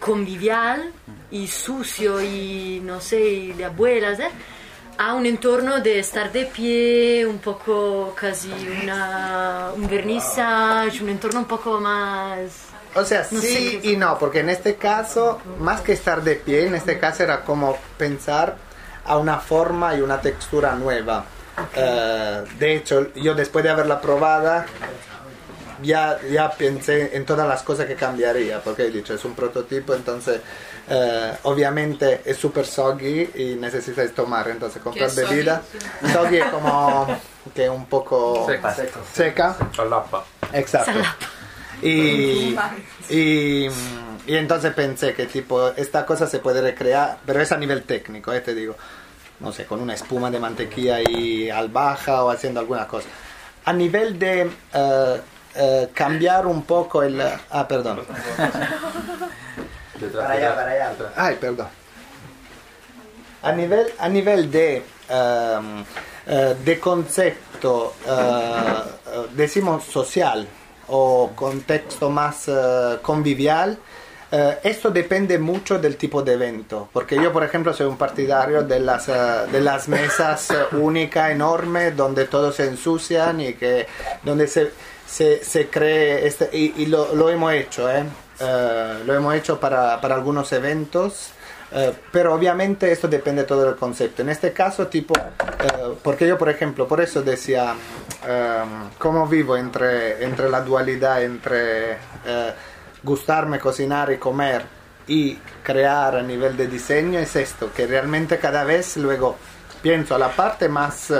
convivial 0.00 0.92
y 1.30 1.46
sucio 1.46 2.20
y 2.22 2.80
no 2.84 3.00
sé, 3.00 3.20
y 3.20 3.52
de 3.52 3.64
abuelas, 3.64 4.18
¿eh? 4.20 4.28
a 4.98 5.14
un 5.14 5.26
entorno 5.26 5.80
de 5.80 5.98
estar 5.98 6.32
de 6.32 6.46
pie, 6.46 7.26
un 7.26 7.38
poco 7.38 8.14
casi 8.18 8.50
una, 8.82 9.70
un 9.74 9.86
vernissage, 9.88 11.02
un 11.02 11.10
entorno 11.10 11.40
un 11.40 11.46
poco 11.46 11.78
más 11.80 12.68
O 12.96 13.04
sea, 13.04 13.24
sí 13.24 13.80
y 13.82 13.96
no, 13.96 14.18
porque 14.18 14.40
en 14.40 14.50
este 14.50 14.76
caso, 14.76 15.40
más 15.60 15.80
que 15.80 15.92
estar 15.92 16.22
de 16.22 16.36
pie, 16.36 16.66
en 16.66 16.74
este 16.74 16.98
caso 16.98 17.22
era 17.22 17.42
como 17.44 17.76
pensar 17.98 18.56
a 19.04 19.18
una 19.18 19.38
forma 19.38 19.94
y 19.94 20.00
una 20.00 20.20
textura 20.20 20.74
nueva. 20.74 21.24
Eh, 21.74 22.44
de 22.58 22.76
hecho, 22.76 23.12
yo 23.14 23.34
después 23.34 23.62
de 23.64 23.70
haberla 23.70 24.00
probada, 24.00 24.66
ya, 25.82 26.18
ya 26.30 26.50
pensé 26.50 27.16
en 27.16 27.24
todas 27.24 27.46
las 27.48 27.62
cosas 27.62 27.86
que 27.86 27.94
cambiaría, 27.94 28.60
porque 28.60 28.86
he 28.86 28.90
dicho, 28.90 29.14
es 29.14 29.24
un 29.24 29.34
prototipo, 29.34 29.94
entonces 29.94 30.40
eh, 30.88 31.32
obviamente 31.42 32.22
es 32.24 32.36
súper 32.36 32.66
soggy 32.66 33.30
y 33.34 33.56
necesitas 33.60 34.10
tomar, 34.12 34.48
entonces 34.48 34.82
comprar 34.82 35.08
es 35.08 35.14
soggy? 35.14 35.28
bebida. 35.28 35.62
Soggy 36.12 36.38
es 36.38 36.46
como 36.46 37.06
que 37.54 37.68
un 37.68 37.86
poco 37.86 38.46
Seca. 38.46 38.74
seca. 39.12 39.56
Allappa. 39.78 40.24
Exacto. 40.52 40.98
Y, 41.82 42.56
y, 43.10 43.68
y 44.26 44.34
entonces 44.36 44.74
pensé 44.74 45.14
que 45.14 45.26
tipo, 45.26 45.68
esta 45.76 46.04
cosa 46.04 46.26
se 46.26 46.40
puede 46.40 46.60
recrear, 46.60 47.18
pero 47.24 47.40
es 47.40 47.52
a 47.52 47.56
nivel 47.56 47.84
técnico, 47.84 48.32
eh, 48.32 48.40
te 48.40 48.54
digo, 48.54 48.74
no 49.40 49.52
sé, 49.52 49.66
con 49.66 49.80
una 49.80 49.94
espuma 49.94 50.30
de 50.30 50.40
mantequilla 50.40 51.00
y 51.00 51.48
al 51.48 51.68
baja 51.68 52.24
o 52.24 52.30
haciendo 52.30 52.58
alguna 52.60 52.88
cosa. 52.88 53.08
A 53.64 53.72
nivel 53.72 54.18
de 54.18 54.50
eh, 54.74 55.88
cambiar 55.94 56.46
un 56.46 56.62
poco 56.62 57.02
el... 57.02 57.20
Ah, 57.50 57.68
perdón. 57.68 58.00
Para 60.12 60.32
allá, 60.32 60.54
para 60.54 60.70
allá. 60.72 60.92
Ay, 61.16 61.36
perdón. 61.40 61.68
A 63.42 63.52
nivel, 63.52 63.86
a 63.98 64.08
nivel 64.08 64.50
de, 64.50 64.82
ehm, 65.08 65.84
eh, 66.26 66.56
de 66.64 66.80
concepto, 66.80 67.94
decimos 69.34 69.84
social 69.84 70.46
o 70.88 71.32
contexto 71.34 72.10
más 72.10 72.48
eh, 72.48 72.98
convivial, 73.02 73.78
eh, 74.30 74.58
esto 74.64 74.90
depende 74.90 75.38
mucho 75.38 75.78
del 75.78 75.96
tipo 75.96 76.22
de 76.22 76.32
evento, 76.32 76.88
porque 76.92 77.14
yo 77.16 77.32
por 77.32 77.44
ejemplo 77.44 77.72
soy 77.72 77.86
un 77.86 77.96
partidario 77.96 78.62
de 78.62 78.80
las, 78.80 79.08
eh, 79.08 79.12
de 79.52 79.60
las 79.60 79.88
mesas 79.88 80.48
únicas, 80.72 81.30
enormes, 81.30 81.96
donde 81.96 82.24
todos 82.24 82.56
se 82.56 82.66
ensucian 82.66 83.40
y 83.40 83.54
que 83.54 83.86
donde 84.24 84.48
se, 84.48 84.72
se, 85.06 85.44
se 85.44 85.68
cree, 85.68 86.26
este, 86.26 86.50
y, 86.52 86.74
y 86.82 86.86
lo, 86.86 87.14
lo 87.14 87.30
hemos 87.30 87.52
hecho. 87.52 87.88
Eh, 88.38 89.02
lo 89.06 89.14
hemos 89.14 89.34
hecho 89.34 89.58
para, 89.58 90.00
para 90.00 90.14
algunos 90.14 90.52
eventos. 90.52 91.30
Eh, 91.72 91.92
pero 92.12 92.34
obviamente 92.34 92.90
esto 92.90 93.08
depende 93.08 93.44
todo 93.44 93.64
del 93.64 93.76
concepto. 93.76 94.22
En 94.22 94.28
este 94.28 94.52
caso, 94.52 94.86
tipo, 94.86 95.14
eh, 95.18 95.94
porque 96.02 96.26
yo, 96.26 96.38
por 96.38 96.48
ejemplo, 96.48 96.86
por 96.86 97.00
eso 97.00 97.22
decía, 97.22 97.74
eh, 98.26 98.64
cómo 98.98 99.26
vivo 99.26 99.56
entre, 99.56 100.24
entre 100.24 100.48
la 100.48 100.60
dualidad 100.60 101.22
entre 101.22 101.92
eh, 101.92 102.52
gustarme 103.02 103.58
cocinar 103.58 104.12
y 104.12 104.18
comer 104.18 104.64
y 105.08 105.36
crear 105.62 106.16
a 106.16 106.22
nivel 106.22 106.56
de 106.56 106.66
diseño, 106.66 107.18
es 107.18 107.36
esto, 107.36 107.72
que 107.72 107.86
realmente 107.86 108.38
cada 108.38 108.64
vez 108.64 108.96
luego 108.96 109.36
pienso 109.80 110.16
a 110.16 110.18
la 110.18 110.30
parte 110.30 110.68
más, 110.68 111.12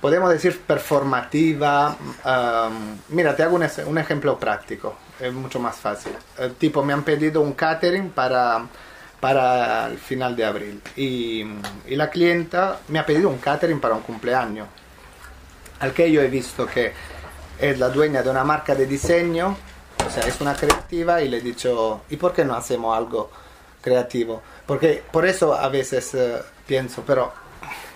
podemos 0.00 0.30
decir, 0.30 0.60
performativa. 0.66 1.96
um, 2.24 2.98
mira, 3.10 3.36
te 3.36 3.44
hago 3.44 3.54
un, 3.54 3.66
un 3.86 3.98
ejemplo 3.98 4.36
práctico, 4.36 4.96
es 5.20 5.32
mucho 5.32 5.60
más 5.60 5.76
fácil. 5.76 6.12
Eh, 6.38 6.52
tipo, 6.58 6.84
me 6.84 6.92
han 6.92 7.04
pedido 7.04 7.40
un 7.40 7.52
catering 7.52 8.10
para, 8.10 8.66
para 9.20 9.86
el 9.86 9.98
final 9.98 10.36
de 10.36 10.44
abril 10.44 10.82
y, 10.96 11.44
y 11.86 11.96
la 11.96 12.08
clienta 12.08 12.80
me 12.88 12.98
ha 12.98 13.06
pedido 13.06 13.28
un 13.28 13.38
catering 13.38 13.80
para 13.80 13.94
un 13.94 14.02
cumpleaños. 14.02 14.68
Al 15.80 15.92
que 15.92 16.10
yo 16.10 16.20
he 16.22 16.28
visto 16.28 16.66
que 16.66 16.92
es 17.58 17.78
la 17.78 17.88
dueña 17.88 18.22
de 18.22 18.30
una 18.30 18.44
marca 18.44 18.74
de 18.74 18.86
diseño, 18.86 19.56
o 20.06 20.10
sea, 20.10 20.24
es 20.24 20.40
una 20.40 20.54
creativa 20.54 21.20
y 21.20 21.28
le 21.28 21.38
he 21.38 21.40
dicho, 21.40 22.02
¿y 22.08 22.16
por 22.16 22.32
qué 22.32 22.44
no 22.44 22.54
hacemos 22.54 22.96
algo 22.96 23.30
creativo? 23.80 24.42
Porque 24.66 25.02
por 25.10 25.26
eso 25.26 25.54
a 25.54 25.68
veces 25.68 26.14
eh, 26.14 26.38
pienso, 26.66 27.02
pero 27.06 27.32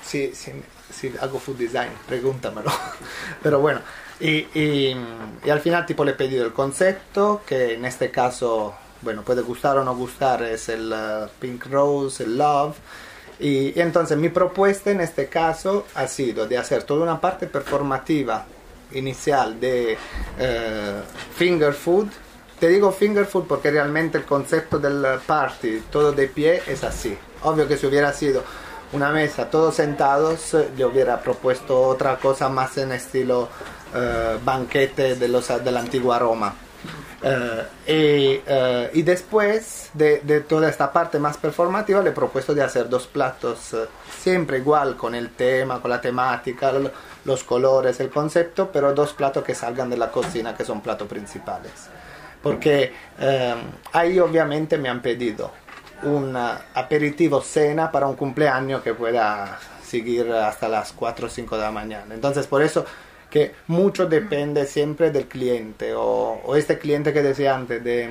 si, 0.04 0.34
si, 0.34 0.52
si 0.92 1.12
hago 1.20 1.38
food 1.38 1.56
design, 1.56 1.90
pregúntamelo. 2.06 2.70
pero 3.42 3.60
bueno, 3.60 3.80
y, 4.20 4.46
y, 4.58 4.96
y 5.44 5.50
al 5.50 5.60
final 5.60 5.86
tipo 5.86 6.04
le 6.04 6.12
he 6.12 6.14
pedido 6.14 6.44
el 6.44 6.52
concepto, 6.52 7.42
que 7.46 7.74
en 7.74 7.84
este 7.84 8.10
caso, 8.10 8.74
bueno, 9.02 9.22
puede 9.22 9.42
gustar 9.42 9.76
o 9.78 9.84
no 9.84 9.94
gustar, 9.94 10.42
es 10.42 10.68
el 10.68 10.92
eh, 10.92 11.26
Pink 11.38 11.66
Rose, 11.66 12.24
el 12.24 12.38
Love. 12.38 12.76
Y, 13.40 13.78
y 13.78 13.80
entonces 13.80 14.16
mi 14.16 14.28
propuesta 14.28 14.90
en 14.90 15.00
este 15.00 15.28
caso 15.28 15.86
ha 15.94 16.06
sido 16.06 16.46
de 16.46 16.58
hacer 16.58 16.84
toda 16.84 17.02
una 17.02 17.20
parte 17.20 17.46
performativa 17.46 18.46
inicial 18.94 19.58
de 19.58 19.96
eh, 20.38 21.00
finger 21.34 21.72
food. 21.72 22.08
Te 22.58 22.68
digo 22.68 22.92
finger 22.92 23.26
food 23.26 23.46
porque 23.46 23.70
realmente 23.70 24.18
el 24.18 24.24
concepto 24.24 24.78
del 24.78 25.04
party, 25.26 25.84
todo 25.90 26.12
de 26.12 26.28
pie, 26.28 26.62
es 26.66 26.84
así. 26.84 27.16
Obvio 27.42 27.66
que 27.66 27.76
si 27.76 27.86
hubiera 27.86 28.12
sido 28.12 28.42
una 28.92 29.10
mesa 29.10 29.50
todos 29.50 29.74
sentados, 29.74 30.54
eh, 30.54 30.68
yo 30.76 30.88
hubiera 30.88 31.20
propuesto 31.20 31.80
otra 31.80 32.18
cosa 32.18 32.48
más 32.48 32.76
en 32.78 32.92
estilo 32.92 33.48
eh, 33.94 34.38
banquete 34.44 35.16
de, 35.16 35.28
los, 35.28 35.48
de 35.48 35.72
la 35.72 35.80
antigua 35.80 36.18
Roma. 36.18 36.54
Eh, 37.24 37.62
y, 37.86 38.42
eh, 38.46 38.90
y 38.94 39.02
después 39.02 39.90
de, 39.94 40.20
de 40.20 40.40
toda 40.40 40.68
esta 40.68 40.92
parte 40.92 41.18
más 41.20 41.36
performativa 41.36 42.02
le 42.02 42.10
he 42.10 42.12
propuesto 42.12 42.52
de 42.52 42.62
hacer 42.64 42.88
dos 42.88 43.06
platos 43.06 43.72
eh, 43.74 43.86
siempre 44.20 44.58
igual 44.58 44.96
con 44.96 45.14
el 45.14 45.30
tema, 45.30 45.80
con 45.80 45.90
la 45.90 46.00
temática, 46.00 46.72
lo- 46.72 46.90
los 47.24 47.44
colores, 47.44 48.00
el 48.00 48.10
concepto, 48.10 48.70
pero 48.72 48.92
dos 48.92 49.12
platos 49.12 49.44
que 49.44 49.54
salgan 49.54 49.88
de 49.88 49.96
la 49.96 50.10
cocina 50.10 50.56
que 50.56 50.64
son 50.64 50.80
platos 50.80 51.06
principales. 51.06 51.70
Porque 52.42 52.92
eh, 53.20 53.54
ahí 53.92 54.18
obviamente 54.18 54.76
me 54.76 54.88
han 54.88 55.00
pedido 55.00 55.52
un 56.02 56.36
aperitivo 56.36 57.40
cena 57.40 57.92
para 57.92 58.08
un 58.08 58.16
cumpleaños 58.16 58.82
que 58.82 58.94
pueda 58.94 59.60
seguir 59.86 60.32
hasta 60.32 60.68
las 60.68 60.92
4 60.92 61.26
o 61.28 61.30
5 61.30 61.54
de 61.56 61.62
la 61.62 61.70
mañana. 61.70 62.12
Entonces 62.14 62.48
por 62.48 62.62
eso 62.62 62.84
que 63.32 63.54
mucho 63.68 64.06
depende 64.06 64.66
siempre 64.66 65.10
del 65.10 65.26
cliente 65.26 65.94
o, 65.96 66.54
este 66.54 66.78
cliente 66.78 67.14
que 67.14 67.22
decía 67.22 67.56
antes 67.56 67.82
de 67.82 68.10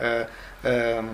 eh, 0.00 0.26
em, 0.64 1.06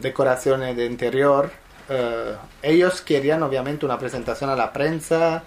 decoraciones 0.00 0.76
de 0.76 0.86
interior 0.86 1.50
eh, 1.88 2.36
ellos 2.62 3.00
querían 3.02 3.42
obviamente 3.42 3.84
una 3.84 3.98
presentación 3.98 4.50
a 4.50 4.54
la 4.54 4.72
prensa 4.72 5.42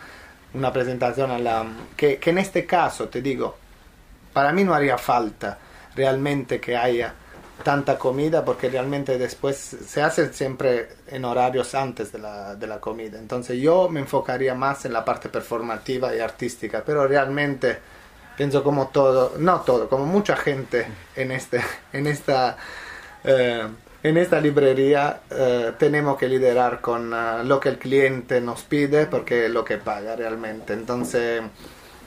una 0.53 0.73
presentación 0.73 1.31
a 1.31 1.39
la 1.39 1.65
que, 1.95 2.17
que 2.17 2.31
en 2.31 2.39
este 2.39 2.65
caso 2.65 3.07
te 3.07 3.21
digo 3.21 3.55
para 4.33 4.51
mí 4.51 4.65
no 4.65 4.73
haría 4.73 4.97
falta 4.97 5.59
realmente 5.95 6.59
que 6.59 6.75
haya 6.75 7.13
tanta 7.63 7.97
comida 7.97 8.43
porque 8.43 8.69
realmente 8.69 9.17
después 9.17 9.57
se 9.57 10.01
hace 10.01 10.33
siempre 10.33 10.89
en 11.07 11.25
horarios 11.25 11.75
antes 11.75 12.11
de 12.11 12.19
la, 12.19 12.55
de 12.55 12.67
la 12.67 12.79
comida. 12.79 13.17
Entonces 13.19 13.59
yo 13.59 13.89
me 13.89 13.99
enfocaría 13.99 14.55
más 14.55 14.85
en 14.85 14.93
la 14.93 15.05
parte 15.05 15.29
performativa 15.29 16.15
y 16.15 16.19
artística, 16.19 16.83
pero 16.85 17.07
realmente 17.07 17.77
pienso 18.37 18.63
como 18.63 18.87
todo, 18.87 19.33
no 19.37 19.61
todo, 19.61 19.89
como 19.89 20.05
mucha 20.05 20.35
gente 20.35 20.87
en, 21.15 21.31
este, 21.31 21.61
en, 21.93 22.07
esta, 22.07 22.57
eh, 23.23 23.67
en 24.01 24.17
esta 24.17 24.39
librería 24.39 25.21
eh, 25.29 25.73
tenemos 25.77 26.17
que 26.17 26.27
liderar 26.27 26.81
con 26.81 27.13
eh, 27.13 27.43
lo 27.43 27.59
que 27.59 27.69
el 27.69 27.77
cliente 27.77 28.39
nos 28.41 28.63
pide 28.63 29.07
porque 29.07 29.45
es 29.45 29.51
lo 29.51 29.63
que 29.63 29.77
paga 29.77 30.15
realmente. 30.15 30.73
Entonces... 30.73 31.41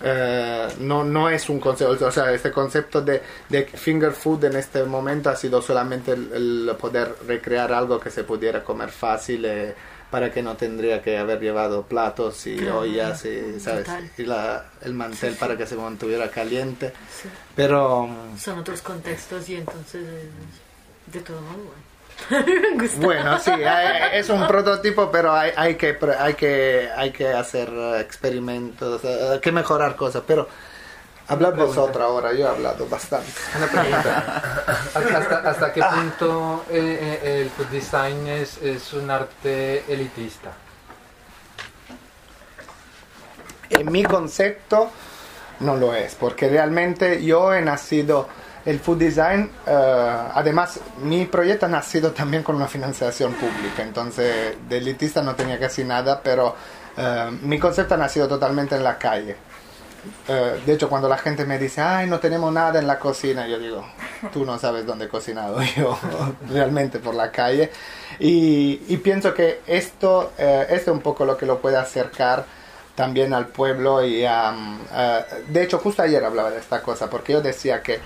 Eh, 0.05 0.69
no, 0.81 1.05
no 1.05 1.29
es 1.31 1.49
un 1.49 1.61
concepto, 1.61 2.07
o 2.07 2.11
sea, 2.11 2.33
este 2.33 2.51
concepto 2.51 3.01
de, 3.03 3.23
de 3.49 3.65
finger 3.67 4.13
food 4.13 4.45
en 4.45 4.57
este 4.57 4.83
momento 4.85 5.31
ha 5.31 5.37
sido 5.37 5.63
solamente 5.63 6.13
el, 6.13 6.33
el 6.69 6.77
poder 6.77 7.15
recrear 7.27 7.73
algo 7.73 8.01
que 8.01 8.11
se 8.11 8.25
pudiera 8.25 8.65
comer 8.65 8.91
fácil 8.91 9.45
eh, 9.45 9.75
para 10.11 10.31
que 10.31 10.43
no 10.43 10.57
tendría 10.57 11.01
que 11.01 11.17
haber 11.17 11.41
llevado 11.41 11.85
platos 11.85 12.47
y 12.47 12.57
Claro, 12.57 12.81
ollas 12.81 13.25
y, 13.25 13.59
¿sabes? 13.61 13.87
y 14.19 14.25
la, 14.25 14.67
el 14.83 14.93
mantel 14.93 15.31
Sí, 15.31 15.35
sí. 15.35 15.41
para 15.41 15.57
que 15.57 15.67
se 15.67 15.77
mantuviera 15.77 16.29
caliente. 16.31 16.93
Sí. 17.23 17.29
Pero 17.57 18.07
mm, 18.09 18.39
Son 18.39 18.59
otros 18.59 18.83
contextos 18.83 19.49
y 19.49 19.57
entonces 19.57 20.03
eh, 20.05 20.29
de 21.13 21.21
todo 21.21 21.41
modo 21.41 21.57
bueno. 21.59 21.92
Bueno, 22.97 23.39
sí, 23.39 23.51
hay- 23.51 24.19
es 24.19 24.29
un 24.29 24.47
prototipo, 24.49 25.11
pero 25.11 25.33
hay, 25.35 25.53
hay, 25.57 25.75
que, 25.77 25.97
hay, 26.19 26.35
que, 26.35 26.89
hay 26.97 27.11
que 27.11 27.29
hacer 27.29 27.69
eh, 27.71 28.01
experimentos, 28.01 29.03
eh, 29.05 29.31
hay 29.35 29.41
que 29.41 29.53
mejorar 29.53 29.97
cosas, 29.97 30.23
pero 30.27 30.49
hablad 31.29 31.55
vosotros 31.55 32.03
ahora, 32.03 32.33
yo 32.33 32.47
he 32.47 32.49
hablado 32.49 32.87
bastante. 32.89 33.31
Una 33.57 33.67
pregunta. 33.67 34.65
¿Hasta, 34.95 35.19
hasta- 35.19 35.51
hasta 35.51 35.73
qué 35.73 35.83
punto 35.83 36.65
eh, 36.71 37.21
eh, 37.23 37.43
el 37.43 37.51
food 37.51 37.67
design 37.67 38.27
es, 38.29 38.59
es 38.63 38.93
un 38.93 39.11
arte 39.11 39.85
elitista? 39.93 40.53
En 43.71 43.91
mi 43.91 44.03
concepto 44.05 44.91
no 45.61 45.77
lo 45.77 45.95
es, 45.95 46.15
porque 46.15 46.49
realmente 46.49 47.23
yo 47.25 47.55
he 47.55 47.63
nacido 47.63 48.29
el 48.65 48.81
food 48.81 48.99
design, 48.99 49.51
eh, 49.67 50.29
además 50.35 50.81
mi 50.99 51.27
proyecto 51.27 51.67
ha 51.67 51.69
nacido 51.69 52.13
también 52.13 52.43
con 52.43 52.57
una 52.57 52.69
financiación 52.69 53.35
pública, 53.35 53.83
entonces 53.83 54.57
de 54.69 54.79
elitista 54.79 55.23
no 55.23 55.35
tenía 55.35 55.59
casi 55.59 55.85
nada, 55.85 56.21
pero 56.23 56.57
eh, 56.97 57.31
mi 57.43 57.59
concepto 57.59 57.95
ha 57.95 57.99
nacido 57.99 58.29
totalmente 58.29 58.77
en 58.77 58.85
la 58.85 58.99
calle. 58.99 59.37
eh, 60.29 60.63
de 60.65 60.73
hecho, 60.73 60.89
cuando 60.89 61.09
la 61.09 61.19
gente 61.19 61.45
me 61.47 61.59
dice, 61.59 61.81
ay, 61.81 62.09
no 62.09 62.19
tenemos 62.21 62.53
nada 62.53 62.79
en 62.81 62.87
la 62.87 62.99
cocina, 62.99 63.47
yo 63.47 63.59
digo, 63.59 63.85
tú 64.33 64.45
no 64.45 64.59
sabes 64.59 64.87
dónde 64.87 65.07
he 65.07 65.09
cocinado 65.09 65.61
yo, 65.77 65.99
realmente 66.49 66.99
por 67.01 67.15
la 67.15 67.31
calle. 67.31 67.71
Y, 68.19 68.83
y 68.89 68.97
pienso 68.99 69.35
que 69.35 69.63
esto, 69.67 70.33
esto 70.39 70.75
es 70.75 70.89
un 70.89 71.01
poco 71.03 71.25
lo 71.25 71.37
que 71.37 71.47
lo 71.47 71.61
puede 71.61 71.77
acercar 71.77 72.47
también 72.95 73.33
al 73.35 73.49
pueblo 73.49 74.05
y 74.05 74.25
eh, 74.25 74.29
de 75.49 75.63
hecho 75.63 75.79
justo 75.79 76.03
ayer 76.03 76.23
hablaba 76.25 76.51
de 76.51 76.59
esta 76.59 76.83
cosa 76.83 77.09
porque 77.09 77.33
yo 77.33 77.41
decía 77.41 77.83
que 77.83 78.01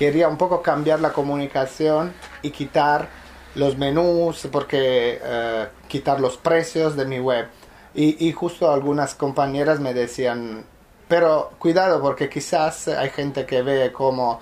quería 0.00 0.28
un 0.28 0.38
poco 0.38 0.62
cambiar 0.62 1.00
la 1.00 1.12
comunicación 1.12 2.14
y 2.40 2.52
quitar 2.52 3.06
los 3.54 3.76
menús 3.76 4.48
porque 4.50 5.20
eh, 5.22 5.66
quitar 5.88 6.20
los 6.20 6.38
precios 6.38 6.96
de 6.96 7.04
mi 7.04 7.18
web 7.18 7.48
y, 7.94 8.26
y 8.26 8.32
justo 8.32 8.72
algunas 8.72 9.14
compañeras 9.14 9.78
me 9.78 9.92
decían 9.92 10.64
pero 11.06 11.50
cuidado 11.58 12.00
porque 12.00 12.30
quizás 12.30 12.88
hay 12.88 13.10
gente 13.10 13.44
que 13.44 13.60
ve 13.60 13.92
como 13.92 14.40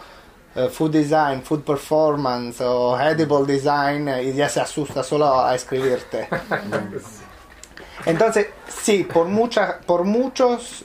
eh, 0.55 0.69
food 0.69 0.93
design, 0.93 1.43
food 1.43 1.65
performance 1.65 2.61
o 2.61 2.97
edible 3.01 3.45
design 3.45 4.07
eh, 4.07 4.23
y 4.23 4.35
ya 4.35 4.49
se 4.49 4.61
asusta 4.61 5.03
solo 5.03 5.41
a 5.41 5.57
escribirte. 5.57 6.29
Entonces, 8.07 8.47
sí, 8.69 9.03
por, 9.03 9.27
mucha, 9.27 9.81
por 9.81 10.05
muchos 10.05 10.85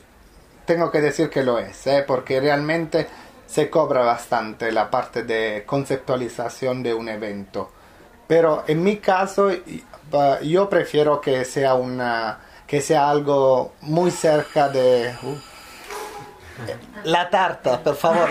tengo 0.66 0.90
que 0.90 1.00
decir 1.00 1.30
que 1.30 1.44
lo 1.44 1.60
es, 1.60 1.86
¿eh? 1.86 2.04
porque 2.08 2.40
realmente 2.40 3.08
se 3.54 3.70
cobra 3.70 4.02
bastante 4.02 4.72
la 4.72 4.90
parte 4.90 5.22
de 5.22 5.64
conceptualización 5.68 6.82
de 6.82 6.92
un 6.96 7.08
evento. 7.08 7.72
Pero 8.26 8.64
en 8.68 8.82
mi 8.82 8.98
caso, 8.98 9.52
yo 10.42 10.70
prefiero 10.70 11.22
que 11.22 11.46
sea, 11.46 11.76
una, 11.76 12.40
que 12.66 12.82
sea 12.82 13.12
algo 13.12 13.74
muy 13.82 14.10
cerca 14.10 14.70
de... 14.70 15.16
uh, 15.22 15.36
la 17.04 17.30
tarta, 17.30 17.80
por 17.80 17.96
favor. 17.96 18.28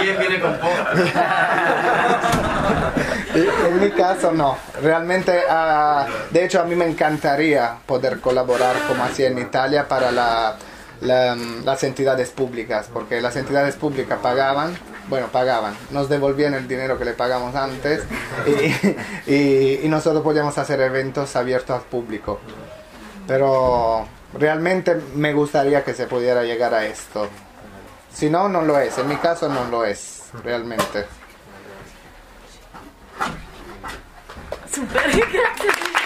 Bien, 0.00 0.18
viene 0.18 0.40
con. 0.40 0.58
En 3.34 3.80
mi 3.80 3.90
caso 3.92 4.30
no, 4.30 4.58
realmente, 4.82 5.42
ah, 5.48 6.06
de 6.30 6.44
hecho 6.44 6.60
a 6.60 6.64
mí 6.64 6.74
me 6.76 6.84
encantaría 6.86 7.76
poder 7.86 8.20
colaborar 8.20 8.76
como 8.86 9.02
hacía 9.04 9.28
en 9.28 9.38
Italia 9.38 9.88
para 9.88 10.10
la- 10.12 10.54
la, 11.02 11.36
las 11.36 11.82
entidades 11.84 12.30
públicas, 12.30 12.88
porque 12.92 13.20
las 13.20 13.36
entidades 13.36 13.76
públicas 13.76 14.18
pagaban, 14.22 14.76
bueno, 15.08 15.26
pagaban, 15.28 15.74
nos 15.90 16.08
devolvían 16.08 16.54
el 16.54 16.66
dinero 16.66 16.98
que 16.98 17.04
le 17.04 17.12
pagamos 17.12 17.54
antes 17.54 18.02
y, 19.26 19.30
y- 19.32 19.80
y 19.82 19.88
nosotros 19.88 20.22
podíamos 20.22 20.56
hacer 20.58 20.80
eventos 20.80 21.36
abiertos 21.36 21.76
al 21.76 21.82
público. 21.82 22.40
Pero 23.26 24.06
realmente 24.34 24.96
me 25.14 25.32
gustaría 25.32 25.84
que 25.84 25.94
se 25.94 26.06
pudiera 26.06 26.42
llegar 26.44 26.72
a 26.74 26.84
esto. 26.86 27.28
Si 28.12 28.28
no, 28.30 28.48
no 28.48 28.62
lo 28.62 28.78
es, 28.78 28.96
en 28.98 29.08
mi 29.08 29.16
caso 29.16 29.48
no 29.48 29.64
lo 29.66 29.84
es, 29.84 30.24
realmente. 30.44 31.04
Super, 34.72 35.10
grazie. 35.10 36.01